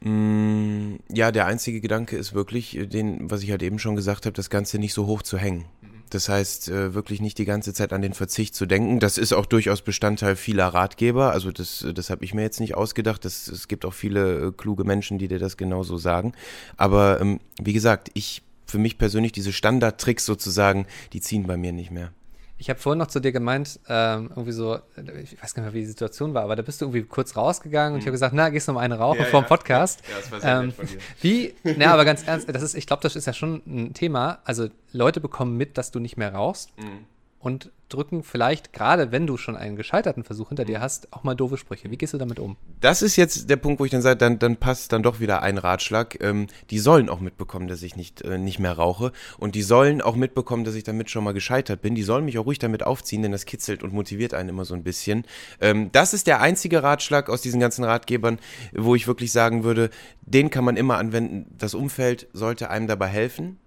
Mm, 0.01 0.97
ja, 1.09 1.31
der 1.31 1.47
einzige 1.47 1.81
Gedanke 1.81 2.17
ist 2.17 2.35
wirklich, 2.35 2.79
den, 2.91 3.31
was 3.31 3.43
ich 3.43 3.51
halt 3.51 3.63
eben 3.63 3.79
schon 3.79 3.97
gesagt 3.97 4.27
habe, 4.27 4.35
das 4.35 4.51
Ganze 4.51 4.79
nicht 4.79 4.95
so 4.95 5.07
hoch 5.07 5.23
zu 5.23 5.39
hängen. 5.39 5.67
Das 6.15 6.29
heißt, 6.29 6.69
äh, 6.69 6.95
wirklich 6.95 7.21
nicht 7.21 7.39
die 7.39 7.45
ganze 7.45 7.75
Zeit 7.75 7.93
an 7.93 8.01
den 8.01 8.15
Verzicht 8.15 8.55
zu 8.55 8.67
denken. 8.67 9.01
Das 9.01 9.19
ist 9.19 9.33
auch 9.33 9.47
durchaus 9.47 9.83
Bestandteil 9.83 10.37
vieler 10.37 10.69
Ratgeber. 10.69 11.33
Also 11.33 11.51
das, 11.51 11.85
das 11.93 12.11
habe 12.11 12.25
ich 12.25 12.35
mir 12.35 12.43
jetzt 12.43 12.61
nicht 12.61 12.77
ausgedacht. 12.77 13.25
Das, 13.25 13.49
es 13.49 13.67
gibt 13.67 13.85
auch 13.85 13.95
viele 13.95 14.47
äh, 14.47 14.53
kluge 14.53 14.85
Menschen, 14.85 15.19
die 15.19 15.29
dir 15.29 15.39
das 15.41 15.57
genauso 15.57 15.97
sagen. 15.97 16.33
Aber 16.77 17.21
ähm, 17.21 17.41
wie 17.61 17.73
gesagt, 17.73 18.11
ich 18.15 18.43
für 18.67 18.79
mich 18.79 18.97
persönlich 18.97 19.33
diese 19.33 19.53
Standardtricks 19.53 20.25
sozusagen, 20.25 20.87
die 21.13 21.21
ziehen 21.21 21.47
bei 21.47 21.57
mir 21.57 21.73
nicht 21.73 21.91
mehr. 21.91 22.13
Ich 22.57 22.71
habe 22.71 22.79
vorhin 22.79 22.99
noch 22.99 23.09
zu 23.09 23.21
dir 23.21 23.33
gemeint, 23.33 23.81
ähm, 23.89 24.31
irgendwie 24.31 24.53
so, 24.53 24.79
ich 24.97 25.43
weiß 25.43 25.55
gar 25.55 25.63
nicht 25.63 25.73
mehr, 25.73 25.75
wie 25.75 25.81
die 25.81 25.87
Situation 25.87 26.35
war, 26.35 26.45
aber 26.45 26.55
da 26.55 26.63
bist 26.63 26.81
du 26.81 26.87
irgendwie 26.87 27.03
kurz 27.03 27.37
rausgegangen 27.37 27.95
und 27.95 27.99
ich 27.99 28.07
habe 28.07 28.13
gesagt, 28.13 28.35
na, 28.35 28.49
gehst 28.51 28.69
du 28.69 28.73
noch 28.73 28.81
eine 28.81 28.99
rauchen 28.99 29.21
ja, 29.21 29.25
vor 29.25 29.43
dem 29.43 29.49
Podcast? 29.49 30.03
Ja, 30.09 30.17
das 30.19 30.31
war 30.31 30.41
sehr 30.41 30.59
ähm, 30.59 30.67
nett 30.67 30.77
von 30.77 30.87
dir. 30.87 30.99
Wie, 31.21 31.55
na, 31.77 31.93
aber 31.93 32.05
ganz 32.05 32.27
ernst, 32.27 32.49
das 32.49 32.63
ist, 32.63 32.75
ich 32.75 32.87
glaube, 32.87 33.03
das 33.03 33.17
ist 33.17 33.27
ja 33.27 33.33
schon 33.33 33.63
ein 33.67 33.95
Thema. 33.95 34.39
Also 34.45 34.69
Leute 34.93 35.21
bekommen 35.21 35.57
mit, 35.57 35.77
dass 35.79 35.91
du 35.91 35.99
nicht 35.99 36.17
mehr 36.17 36.33
rauchst. 36.33 36.71
Mhm 36.79 37.07
und 37.45 37.71
drücken 37.91 38.23
vielleicht, 38.23 38.73
gerade 38.73 39.13
wenn 39.13 39.27
du 39.27 39.37
schon 39.37 39.55
einen 39.55 39.77
gescheiterten 39.77 40.25
Versuch 40.25 40.49
hinter 40.49 40.65
dir 40.65 40.81
hast, 40.81 41.13
auch 41.13 41.25
mal 41.25 41.35
doofe 41.35 41.59
Sprüche. 41.59 41.91
Wie 41.91 41.99
gehst 41.99 42.15
du 42.15 42.19
damit 42.19 42.39
um? 42.39 42.57
Das 42.81 43.03
ist 43.03 43.17
jetzt 43.17 43.51
der 43.51 43.57
Punkt, 43.57 43.81
wo 43.81 43.85
ich 43.85 43.91
dann 43.91 44.01
sage, 44.01 44.17
dann, 44.17 44.39
dann 44.39 44.57
passt 44.57 44.93
dann 44.93 45.03
doch 45.03 45.21
wieder 45.21 45.43
ein 45.43 45.59
Ratschlag. 45.59 46.17
Ähm, 46.23 46.47
die 46.71 46.79
sollen 46.79 47.11
auch 47.11 47.21
mitbekommen, 47.21 47.69
dass 47.69 47.83
ich 47.83 47.97
nicht, 47.97 48.23
äh, 48.23 48.39
nicht 48.39 48.59
mehr 48.59 48.73
rauche. 48.73 49.13
Und 49.39 49.55
die 49.55 49.63
sollen 49.63 50.01
auch 50.01 50.17
mitbekommen, 50.17 50.65
dass 50.65 50.75
ich 50.75 50.85
damit 50.85 51.11
schon 51.11 51.23
mal 51.23 51.35
gescheitert 51.35 51.83
bin. 51.83 51.95
Die 51.95 52.03
sollen 52.03 52.25
mich 52.25 52.39
auch 52.39 52.47
ruhig 52.47 52.59
damit 52.59 52.83
aufziehen, 52.83 53.21
denn 53.21 53.33
das 53.33 53.45
kitzelt 53.45 53.83
und 53.83 53.93
motiviert 53.93 54.33
einen 54.33 54.49
immer 54.49 54.65
so 54.65 54.75
ein 54.75 54.83
bisschen. 54.83 55.25
Ähm, 55.61 55.91
das 55.93 56.15
ist 56.15 56.27
der 56.27 56.41
einzige 56.41 56.83
Ratschlag 56.83 57.29
aus 57.29 57.43
diesen 57.43 57.61
ganzen 57.61 57.85
Ratgebern, 57.85 58.39
wo 58.73 58.95
ich 58.95 59.07
wirklich 59.07 59.31
sagen 59.31 59.65
würde, 59.65 59.91
den 60.23 60.49
kann 60.49 60.65
man 60.65 60.79
immer 60.79 60.97
anwenden. 60.97 61.55
Das 61.59 61.75
Umfeld 61.75 62.27
sollte 62.33 62.71
einem 62.71 62.87
dabei 62.87 63.09
helfen 63.09 63.59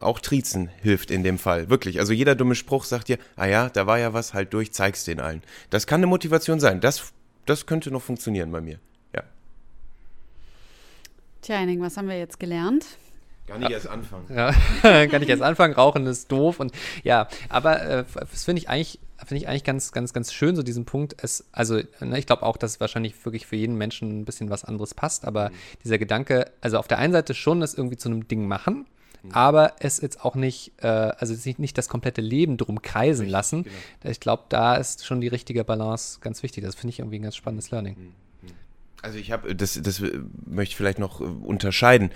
auch 0.00 0.20
Trizen 0.20 0.68
hilft 0.80 1.10
in 1.10 1.22
dem 1.22 1.38
Fall, 1.38 1.68
wirklich. 1.70 2.00
Also 2.00 2.12
jeder 2.12 2.34
dumme 2.34 2.54
Spruch 2.54 2.84
sagt 2.84 3.08
dir, 3.08 3.18
ah 3.36 3.46
ja, 3.46 3.68
da 3.68 3.86
war 3.86 3.98
ja 3.98 4.12
was, 4.12 4.34
halt 4.34 4.52
durch, 4.52 4.72
zeig's 4.72 5.04
den 5.04 5.20
allen. 5.20 5.42
Das 5.70 5.86
kann 5.86 6.00
eine 6.00 6.06
Motivation 6.06 6.60
sein. 6.60 6.80
Das, 6.80 7.12
das 7.46 7.66
könnte 7.66 7.90
noch 7.90 8.02
funktionieren 8.02 8.50
bei 8.52 8.60
mir, 8.60 8.78
ja. 9.14 9.22
Tja, 11.42 11.56
Henning, 11.56 11.80
was 11.80 11.96
haben 11.96 12.08
wir 12.08 12.18
jetzt 12.18 12.40
gelernt? 12.40 12.86
Gar 13.46 13.58
nicht 13.58 13.70
erst 13.70 13.88
anfangen. 13.88 14.26
Ja, 14.34 14.54
gar 15.06 15.18
nicht 15.18 15.28
erst 15.28 15.42
anfangen, 15.42 15.74
rauchen 15.74 16.06
ist 16.06 16.30
doof 16.30 16.60
und 16.60 16.72
ja, 17.02 17.28
aber 17.48 17.82
äh, 17.82 18.04
das 18.30 18.44
finde 18.44 18.60
ich 18.60 18.68
eigentlich 18.68 19.00
finde 19.26 19.42
ich 19.42 19.48
eigentlich 19.48 19.64
ganz, 19.64 19.92
ganz, 19.92 20.12
ganz 20.12 20.32
schön, 20.32 20.56
so 20.56 20.62
diesen 20.62 20.84
Punkt. 20.84 21.16
Es, 21.22 21.46
also, 21.52 21.80
ne, 22.00 22.18
ich 22.18 22.26
glaube 22.26 22.42
auch, 22.42 22.56
dass 22.56 22.80
wahrscheinlich 22.80 23.24
wirklich 23.24 23.46
für 23.46 23.56
jeden 23.56 23.76
Menschen 23.76 24.20
ein 24.20 24.24
bisschen 24.24 24.50
was 24.50 24.64
anderes 24.64 24.94
passt, 24.94 25.24
aber 25.24 25.50
mhm. 25.50 25.54
dieser 25.84 25.98
Gedanke, 25.98 26.50
also 26.60 26.78
auf 26.78 26.88
der 26.88 26.98
einen 26.98 27.12
Seite 27.12 27.34
schon 27.34 27.60
das 27.60 27.74
irgendwie 27.74 27.96
zu 27.96 28.08
einem 28.08 28.26
Ding 28.28 28.46
machen. 28.46 28.86
Aber 29.30 29.74
es 29.78 30.00
jetzt 30.00 30.24
auch 30.24 30.34
nicht, 30.34 30.72
äh, 30.78 30.86
also 30.86 31.34
nicht, 31.34 31.58
nicht 31.58 31.78
das 31.78 31.88
komplette 31.88 32.20
Leben 32.20 32.56
drum 32.56 32.82
kreisen 32.82 33.22
Richtig, 33.22 33.32
lassen. 33.32 33.62
Genau. 33.62 34.10
Ich 34.10 34.20
glaube, 34.20 34.44
da 34.48 34.74
ist 34.74 35.06
schon 35.06 35.20
die 35.20 35.28
richtige 35.28 35.64
Balance 35.64 36.18
ganz 36.20 36.42
wichtig. 36.42 36.64
Das 36.64 36.74
finde 36.74 36.90
ich 36.90 36.98
irgendwie 36.98 37.18
ein 37.18 37.22
ganz 37.22 37.36
spannendes 37.36 37.70
Learning. 37.70 37.96
Mhm. 37.96 38.04
Mhm. 38.48 38.54
Also 39.02 39.18
ich 39.18 39.30
habe, 39.30 39.54
das, 39.54 39.80
das 39.80 40.00
möchte 40.00 40.72
ich 40.72 40.76
vielleicht 40.76 40.98
noch 40.98 41.20
äh, 41.20 41.24
unterscheiden 41.24 42.10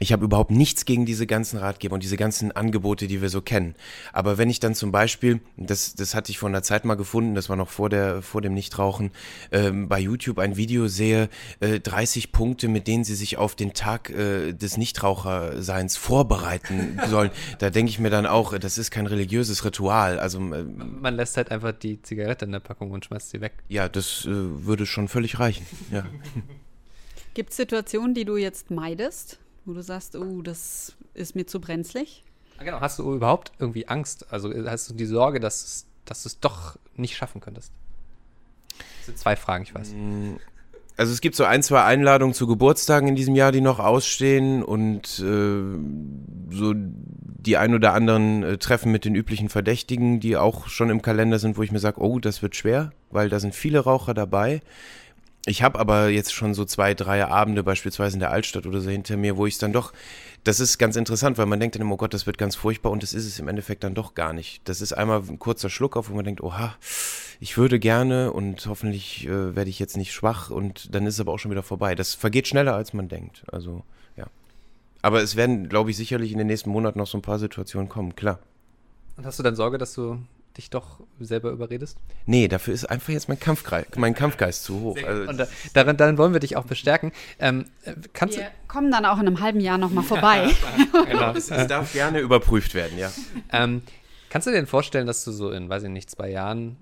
ich 0.00 0.12
habe 0.12 0.24
überhaupt 0.24 0.50
nichts 0.50 0.84
gegen 0.86 1.06
diese 1.06 1.26
ganzen 1.26 1.58
Ratgeber 1.58 1.94
und 1.94 2.02
diese 2.02 2.16
ganzen 2.16 2.50
Angebote, 2.50 3.06
die 3.06 3.22
wir 3.22 3.28
so 3.28 3.40
kennen. 3.40 3.76
Aber 4.12 4.38
wenn 4.38 4.50
ich 4.50 4.58
dann 4.58 4.74
zum 4.74 4.90
Beispiel, 4.90 5.40
das, 5.56 5.94
das 5.94 6.16
hatte 6.16 6.32
ich 6.32 6.38
vor 6.38 6.48
einer 6.48 6.64
Zeit 6.64 6.84
mal 6.84 6.96
gefunden, 6.96 7.36
das 7.36 7.48
war 7.48 7.54
noch 7.54 7.70
vor, 7.70 7.90
der, 7.90 8.20
vor 8.20 8.42
dem 8.42 8.54
Nichtrauchen, 8.54 9.12
ähm, 9.52 9.88
bei 9.88 10.00
YouTube 10.00 10.40
ein 10.40 10.56
Video 10.56 10.88
sehe, 10.88 11.28
äh, 11.60 11.78
30 11.78 12.32
Punkte, 12.32 12.66
mit 12.66 12.88
denen 12.88 13.04
sie 13.04 13.14
sich 13.14 13.36
auf 13.36 13.54
den 13.54 13.72
Tag 13.72 14.10
äh, 14.10 14.52
des 14.52 14.76
Nichtraucherseins 14.76 15.96
vorbereiten 15.96 16.98
sollen. 17.08 17.30
da 17.60 17.70
denke 17.70 17.90
ich 17.90 18.00
mir 18.00 18.10
dann 18.10 18.26
auch, 18.26 18.58
das 18.58 18.78
ist 18.78 18.90
kein 18.90 19.06
religiöses 19.06 19.64
Ritual. 19.64 20.18
Also 20.18 20.38
äh, 20.38 20.64
Man 20.64 21.14
lässt 21.14 21.36
halt 21.36 21.52
einfach 21.52 21.72
die 21.72 22.02
Zigarette 22.02 22.46
in 22.46 22.52
der 22.52 22.60
Packung 22.60 22.90
und 22.90 23.04
schmeißt 23.04 23.30
sie 23.30 23.40
weg. 23.40 23.52
Ja, 23.68 23.88
das 23.88 24.24
äh, 24.24 24.30
würde 24.30 24.86
schon 24.86 25.06
völlig 25.06 25.38
reichen. 25.38 25.64
Ja. 25.92 26.04
Gibt 27.34 27.50
es 27.50 27.56
Situationen, 27.56 28.14
die 28.14 28.24
du 28.24 28.36
jetzt 28.36 28.72
meidest? 28.72 29.38
Wo 29.64 29.72
du 29.72 29.82
sagst, 29.82 30.16
oh, 30.16 30.42
das 30.42 30.94
ist 31.14 31.34
mir 31.34 31.46
zu 31.46 31.60
brenzlig? 31.60 32.24
Ah, 32.58 32.64
genau. 32.64 32.80
Hast 32.80 32.98
du 32.98 33.14
überhaupt 33.14 33.52
irgendwie 33.58 33.88
Angst? 33.88 34.32
Also 34.32 34.52
hast 34.66 34.90
du 34.90 34.94
die 34.94 35.06
Sorge, 35.06 35.40
dass, 35.40 35.86
dass 36.04 36.22
du 36.22 36.28
es 36.28 36.40
doch 36.40 36.76
nicht 36.96 37.16
schaffen 37.16 37.40
könntest? 37.40 37.72
Das 38.78 39.06
sind 39.06 39.18
zwei 39.18 39.36
Fragen, 39.36 39.64
ich 39.64 39.74
weiß. 39.74 39.92
Mm, 39.92 40.36
also 40.96 41.12
es 41.12 41.20
gibt 41.20 41.34
so 41.34 41.44
ein, 41.44 41.62
zwei 41.62 41.82
Einladungen 41.82 42.34
zu 42.34 42.46
Geburtstagen 42.46 43.08
in 43.08 43.16
diesem 43.16 43.34
Jahr, 43.34 43.52
die 43.52 43.60
noch 43.60 43.80
ausstehen 43.80 44.62
und 44.62 45.18
äh, 45.18 46.54
so 46.54 46.74
die 46.76 47.56
ein 47.56 47.74
oder 47.74 47.92
anderen 47.92 48.42
äh, 48.42 48.58
Treffen 48.58 48.92
mit 48.92 49.04
den 49.04 49.14
üblichen 49.14 49.48
Verdächtigen, 49.48 50.20
die 50.20 50.36
auch 50.36 50.68
schon 50.68 50.90
im 50.90 51.02
Kalender 51.02 51.38
sind, 51.38 51.56
wo 51.56 51.62
ich 51.62 51.72
mir 51.72 51.80
sage, 51.80 52.00
oh, 52.00 52.18
das 52.20 52.42
wird 52.42 52.54
schwer, 52.54 52.92
weil 53.10 53.28
da 53.28 53.40
sind 53.40 53.54
viele 53.54 53.80
Raucher 53.80 54.14
dabei. 54.14 54.62
Ich 55.46 55.62
habe 55.62 55.78
aber 55.78 56.08
jetzt 56.08 56.32
schon 56.32 56.54
so 56.54 56.64
zwei, 56.64 56.94
drei 56.94 57.26
Abende 57.26 57.62
beispielsweise 57.62 58.16
in 58.16 58.20
der 58.20 58.30
Altstadt 58.30 58.66
oder 58.66 58.80
so 58.80 58.88
hinter 58.88 59.18
mir, 59.18 59.36
wo 59.36 59.46
ich 59.46 59.54
es 59.54 59.58
dann 59.58 59.74
doch, 59.74 59.92
das 60.42 60.58
ist 60.58 60.78
ganz 60.78 60.96
interessant, 60.96 61.36
weil 61.36 61.44
man 61.44 61.60
denkt 61.60 61.74
dann 61.74 61.82
immer, 61.82 61.94
oh 61.94 61.98
Gott, 61.98 62.14
das 62.14 62.26
wird 62.26 62.38
ganz 62.38 62.56
furchtbar 62.56 62.90
und 62.90 63.02
das 63.02 63.12
ist 63.12 63.26
es 63.26 63.38
im 63.38 63.48
Endeffekt 63.48 63.84
dann 63.84 63.94
doch 63.94 64.14
gar 64.14 64.32
nicht. 64.32 64.66
Das 64.66 64.80
ist 64.80 64.94
einmal 64.94 65.20
ein 65.20 65.38
kurzer 65.38 65.68
Schluck 65.68 65.96
auf, 65.96 66.08
wo 66.08 66.14
man 66.14 66.24
denkt, 66.24 66.42
oha, 66.42 66.74
ich 67.40 67.58
würde 67.58 67.78
gerne 67.78 68.32
und 68.32 68.64
hoffentlich 68.66 69.26
äh, 69.26 69.54
werde 69.54 69.68
ich 69.68 69.78
jetzt 69.78 69.98
nicht 69.98 70.12
schwach 70.12 70.48
und 70.48 70.94
dann 70.94 71.06
ist 71.06 71.14
es 71.14 71.20
aber 71.20 71.32
auch 71.32 71.38
schon 71.38 71.50
wieder 71.50 71.62
vorbei. 71.62 71.94
Das 71.94 72.14
vergeht 72.14 72.48
schneller, 72.48 72.74
als 72.74 72.94
man 72.94 73.08
denkt. 73.08 73.44
Also, 73.52 73.84
ja. 74.16 74.26
Aber 75.02 75.22
es 75.22 75.36
werden, 75.36 75.68
glaube 75.68 75.90
ich, 75.90 75.96
sicherlich 75.98 76.32
in 76.32 76.38
den 76.38 76.46
nächsten 76.46 76.70
Monaten 76.70 76.98
noch 76.98 77.06
so 77.06 77.18
ein 77.18 77.22
paar 77.22 77.38
Situationen 77.38 77.90
kommen, 77.90 78.16
klar. 78.16 78.38
Und 79.18 79.26
hast 79.26 79.38
du 79.38 79.42
dann 79.42 79.56
Sorge, 79.56 79.76
dass 79.76 79.92
du 79.92 80.18
dich 80.56 80.70
doch 80.70 81.00
selber 81.20 81.50
überredest? 81.50 81.98
Nee, 82.26 82.48
dafür 82.48 82.74
ist 82.74 82.84
einfach 82.84 83.12
jetzt 83.12 83.28
mein, 83.28 83.40
Kampfgeist, 83.40 83.96
mein 83.96 84.14
Kampfgeist 84.14 84.64
zu 84.64 84.80
hoch. 84.80 84.98
Also 85.04 85.30
und 85.30 85.36
da, 85.38 85.46
darin, 85.72 85.96
darin, 85.96 86.18
wollen 86.18 86.32
wir 86.32 86.40
dich 86.40 86.56
auch 86.56 86.64
bestärken. 86.64 87.12
Ähm, 87.38 87.66
kannst 88.12 88.38
wir 88.38 88.50
kommen 88.68 88.90
dann 88.90 89.04
auch 89.04 89.18
in 89.18 89.26
einem 89.26 89.40
halben 89.40 89.60
Jahr 89.60 89.78
nochmal 89.78 90.04
vorbei. 90.04 90.50
genau. 91.06 91.32
es, 91.32 91.50
es, 91.50 91.66
darf 91.66 91.92
gerne 91.92 92.20
überprüft 92.20 92.74
werden, 92.74 92.98
ja. 92.98 93.10
Ähm, 93.52 93.82
kannst 94.30 94.46
du 94.46 94.50
dir 94.50 94.56
denn 94.56 94.66
vorstellen, 94.66 95.06
dass 95.06 95.24
du 95.24 95.32
so 95.32 95.50
in, 95.50 95.68
weiß 95.68 95.84
ich 95.84 95.90
nicht, 95.90 96.10
zwei 96.10 96.30
Jahren 96.30 96.76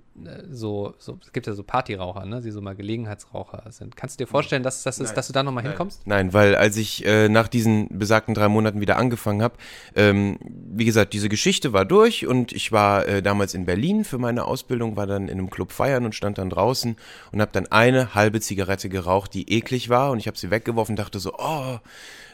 so, 0.51 0.95
so, 0.99 1.19
es 1.23 1.33
gibt 1.33 1.47
ja 1.47 1.55
so 1.55 1.63
Partyraucher, 1.63 2.27
ne, 2.27 2.43
die 2.43 2.51
so 2.51 2.61
mal 2.61 2.75
Gelegenheitsraucher 2.75 3.65
sind. 3.71 3.97
Kannst 3.97 4.19
du 4.21 4.25
dir 4.25 4.29
vorstellen, 4.29 4.63
dass, 4.63 4.83
das 4.83 4.99
ist, 4.99 5.15
dass 5.15 5.27
du 5.27 5.33
da 5.33 5.43
nochmal 5.43 5.65
hinkommst? 5.65 6.07
Nein, 6.07 6.33
weil 6.35 6.55
als 6.55 6.77
ich 6.77 7.05
äh, 7.07 7.29
nach 7.29 7.49
diesen 7.49 7.89
besagten 7.99 8.35
drei 8.35 8.49
Monaten 8.49 8.81
wieder 8.81 8.99
angefangen 8.99 9.43
habe, 9.43 9.55
ähm, 9.97 10.39
wie 10.43 10.85
gesagt, 10.85 11.15
diese 11.15 11.29
Geschichte 11.29 11.73
war 11.73 11.85
durch 11.85 12.27
und 12.27 12.53
ich 12.53 12.73
war 12.73 13.07
äh, 13.09 13.23
damals 13.23 13.55
in 13.55 13.65
Berlin 13.65 14.05
für 14.05 14.19
meine 14.19 14.45
Ausbildung, 14.45 14.97
war 14.97 15.07
dann 15.07 15.29
in 15.29 15.39
einem 15.39 15.51
Club 15.51 15.73
feiern 15.73 16.05
und 16.05 16.15
stand 16.15 16.39
dann 16.39 16.51
draußen 16.51 16.97
und 17.33 17.41
habe 17.41 17.53
dann 17.53 17.67
eine 17.67 18.15
halbe 18.15 18.41
Zigarette 18.41 18.91
geraucht, 18.91 19.33
die 19.33 19.51
eklig 19.51 19.89
war 19.89 20.11
und 20.11 20.19
ich 20.19 20.27
habe 20.27 20.37
sie 20.37 20.51
weggeworfen, 20.51 20.95
dachte 20.95 21.21
so, 21.21 21.33
oh, 21.39 21.79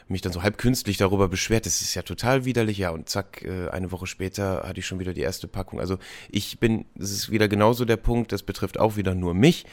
mich 0.09 0.23
dann 0.23 0.33
so 0.33 0.43
halb 0.43 0.59
künstlich 0.59 0.97
darüber 0.97 1.29
beschwert, 1.29 1.67
das 1.67 1.81
ist 1.81 1.95
ja 1.95 2.03
total 2.03 2.45
widerlich, 2.45 2.79
ja, 2.79 2.91
und 2.91 3.09
zack, 3.09 3.45
äh, 3.45 3.69
eine 3.69 3.93
Woche 3.93 4.07
später 4.07 4.63
hatte 4.67 4.81
ich 4.81 4.87
schon 4.87 4.99
wieder 4.99 5.13
die 5.13 5.21
erste 5.21 5.49
Packung. 5.49 5.81
Also 5.81 5.99
ich 6.31 6.59
bin, 6.59 6.87
das 6.95 7.11
ist 7.11 7.31
wieder 7.31 7.49
genauso 7.69 7.85
der 7.85 7.99
Punkt, 7.99 8.33
das 8.33 8.43
betrifft 8.43 8.81
auch 8.81 8.97
wieder 8.97 9.15
nur 9.15 9.35
mich. 9.35 9.67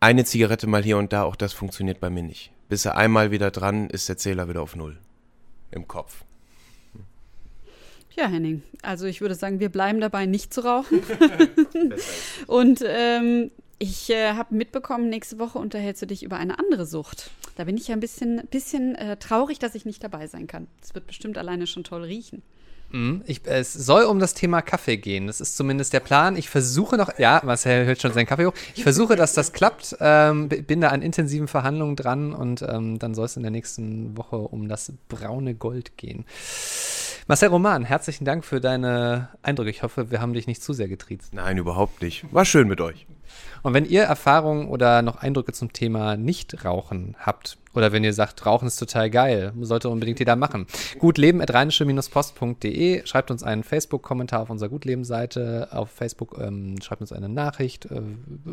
Eine 0.00 0.24
Zigarette 0.24 0.66
mal 0.66 0.82
hier 0.82 0.98
und 0.98 1.12
da, 1.12 1.22
auch 1.22 1.36
das 1.36 1.52
funktioniert 1.52 2.00
bei 2.00 2.10
mir 2.10 2.24
nicht. 2.24 2.50
Bis 2.68 2.84
er 2.84 2.96
einmal 2.96 3.30
wieder 3.30 3.52
dran 3.52 3.88
ist, 3.90 4.08
der 4.08 4.16
Zähler 4.16 4.48
wieder 4.48 4.60
auf 4.60 4.74
Null. 4.74 4.98
Im 5.70 5.86
Kopf. 5.86 6.24
Ja, 8.16 8.26
Henning, 8.26 8.64
also 8.82 9.06
ich 9.06 9.20
würde 9.20 9.36
sagen, 9.36 9.60
wir 9.60 9.68
bleiben 9.68 10.00
dabei, 10.00 10.26
nicht 10.26 10.52
zu 10.52 10.62
rauchen. 10.62 11.00
und 12.48 12.82
ähm, 12.84 13.52
ich 13.78 14.10
äh, 14.10 14.32
habe 14.32 14.56
mitbekommen, 14.56 15.08
nächste 15.08 15.38
Woche 15.38 15.60
unterhältst 15.60 16.02
du 16.02 16.06
dich 16.06 16.24
über 16.24 16.38
eine 16.38 16.58
andere 16.58 16.86
Sucht. 16.86 17.30
Da 17.54 17.64
bin 17.64 17.76
ich 17.76 17.86
ja 17.86 17.94
ein 17.94 18.00
bisschen, 18.00 18.42
bisschen 18.50 18.96
äh, 18.96 19.16
traurig, 19.16 19.60
dass 19.60 19.76
ich 19.76 19.84
nicht 19.84 20.02
dabei 20.02 20.26
sein 20.26 20.48
kann. 20.48 20.66
Es 20.82 20.92
wird 20.92 21.06
bestimmt 21.06 21.38
alleine 21.38 21.68
schon 21.68 21.84
toll 21.84 22.02
riechen. 22.02 22.42
Mhm. 22.90 23.22
Ich, 23.26 23.42
es 23.44 23.72
soll 23.72 24.04
um 24.04 24.18
das 24.18 24.34
Thema 24.34 24.62
Kaffee 24.62 24.96
gehen. 24.96 25.26
Das 25.26 25.40
ist 25.40 25.56
zumindest 25.56 25.92
der 25.92 26.00
Plan. 26.00 26.36
Ich 26.36 26.48
versuche 26.48 26.96
noch, 26.96 27.18
ja, 27.18 27.40
Marcel 27.44 27.86
hört 27.86 28.00
schon 28.00 28.12
seinen 28.12 28.26
Kaffee 28.26 28.46
hoch. 28.46 28.54
Ich 28.74 28.82
versuche, 28.82 29.16
dass 29.16 29.32
das 29.34 29.52
klappt. 29.52 29.96
Ähm, 30.00 30.48
bin 30.48 30.80
da 30.80 30.88
an 30.88 31.02
intensiven 31.02 31.48
Verhandlungen 31.48 31.96
dran 31.96 32.32
und 32.32 32.62
ähm, 32.62 32.98
dann 32.98 33.14
soll 33.14 33.26
es 33.26 33.36
in 33.36 33.42
der 33.42 33.50
nächsten 33.50 34.16
Woche 34.16 34.36
um 34.36 34.68
das 34.68 34.92
braune 35.08 35.54
Gold 35.54 35.96
gehen. 35.96 36.24
Marcel 37.28 37.48
Roman, 37.48 37.84
herzlichen 37.84 38.24
Dank 38.24 38.44
für 38.44 38.60
deine 38.60 39.30
Eindrücke. 39.42 39.70
Ich 39.70 39.82
hoffe, 39.82 40.10
wir 40.10 40.20
haben 40.20 40.32
dich 40.32 40.46
nicht 40.46 40.62
zu 40.62 40.72
sehr 40.72 40.88
getriezt. 40.88 41.34
Nein, 41.34 41.58
überhaupt 41.58 42.00
nicht. 42.02 42.24
War 42.32 42.44
schön 42.44 42.68
mit 42.68 42.80
euch. 42.80 43.06
Und 43.62 43.74
wenn 43.74 43.84
ihr 43.84 44.02
Erfahrungen 44.02 44.68
oder 44.68 45.02
noch 45.02 45.16
Eindrücke 45.16 45.52
zum 45.52 45.72
Thema 45.72 46.16
Nichtrauchen 46.16 47.16
habt, 47.18 47.58
oder 47.76 47.92
wenn 47.92 48.02
ihr 48.04 48.14
sagt, 48.14 48.46
Rauchen 48.46 48.68
ist 48.68 48.78
total 48.78 49.10
geil, 49.10 49.52
sollte 49.60 49.90
unbedingt 49.90 50.18
jeder 50.18 50.34
machen. 50.34 50.66
Gutleben.rheinische-post.de, 50.98 53.06
schreibt 53.06 53.30
uns 53.30 53.42
einen 53.42 53.64
Facebook-Kommentar 53.64 54.40
auf 54.40 54.50
unserer 54.50 54.70
Gutleben-Seite, 54.70 55.68
auf 55.72 55.90
Facebook 55.90 56.38
ähm, 56.40 56.76
schreibt 56.82 57.02
uns 57.02 57.12
eine 57.12 57.28
Nachricht. 57.28 57.84
Äh, 57.86 58.00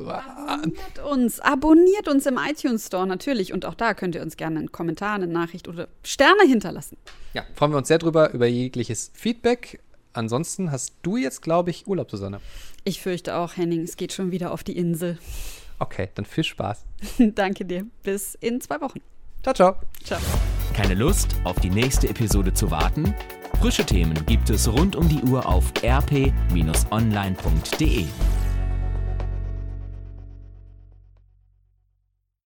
abonniert 0.08 1.00
uns, 1.10 1.40
abonniert 1.40 2.10
uns 2.10 2.26
im 2.26 2.38
iTunes 2.38 2.88
Store 2.88 3.08
natürlich 3.08 3.54
und 3.54 3.66
auch 3.66 3.76
da 3.76 3.94
könnt 3.94 4.16
ihr 4.16 4.22
uns 4.22 4.36
gerne 4.36 4.60
einen 4.60 4.74
Kommentar, 4.74 5.16
eine 5.16 5.28
Nachricht 5.28 5.70
oder 5.70 5.88
Sterne 6.04 6.44
hinterlassen. 6.46 6.98
Ja, 7.34 7.44
freuen 7.56 7.72
wir 7.72 7.78
uns 7.78 7.88
sehr 7.88 8.00
drüber, 8.00 8.34
über 8.34 8.48
jegliches 8.48 9.10
Feedback 9.14 9.80
ansonsten 10.14 10.72
hast 10.72 10.94
du 11.02 11.18
jetzt, 11.18 11.42
glaube 11.42 11.72
ich, 11.72 11.88
Urlaub, 11.88 12.10
Susanne. 12.10 12.40
Ich 12.84 13.02
fürchte 13.02 13.36
auch, 13.36 13.56
Henning, 13.58 13.82
es 13.82 13.96
geht 13.98 14.12
schon 14.12 14.32
wieder 14.32 14.52
auf 14.52 14.64
die 14.64 14.78
Insel. 14.78 15.18
Okay, 15.80 16.10
dann 16.16 16.26
viel 16.26 16.44
Spaß. 16.44 16.86
Danke 17.36 17.66
dir. 17.66 17.86
Bis 18.04 18.36
in 18.36 18.62
zwei 18.62 18.80
Wochen. 18.82 19.00
Ciao, 19.42 19.54
ciao. 19.54 19.76
Ciao. 20.04 20.20
Keine 20.74 20.96
Lust, 20.96 21.36
auf 21.44 21.60
die 21.60 21.70
nächste 21.70 22.10
Episode 22.10 22.54
zu 22.54 22.72
warten? 22.72 23.14
Frische 23.60 23.86
Themen 23.86 24.26
gibt 24.26 24.50
es 24.50 24.68
rund 24.72 24.96
um 24.96 25.08
die 25.08 25.22
Uhr 25.22 25.46
auf 25.46 25.72
rp-online.de. 25.84 26.34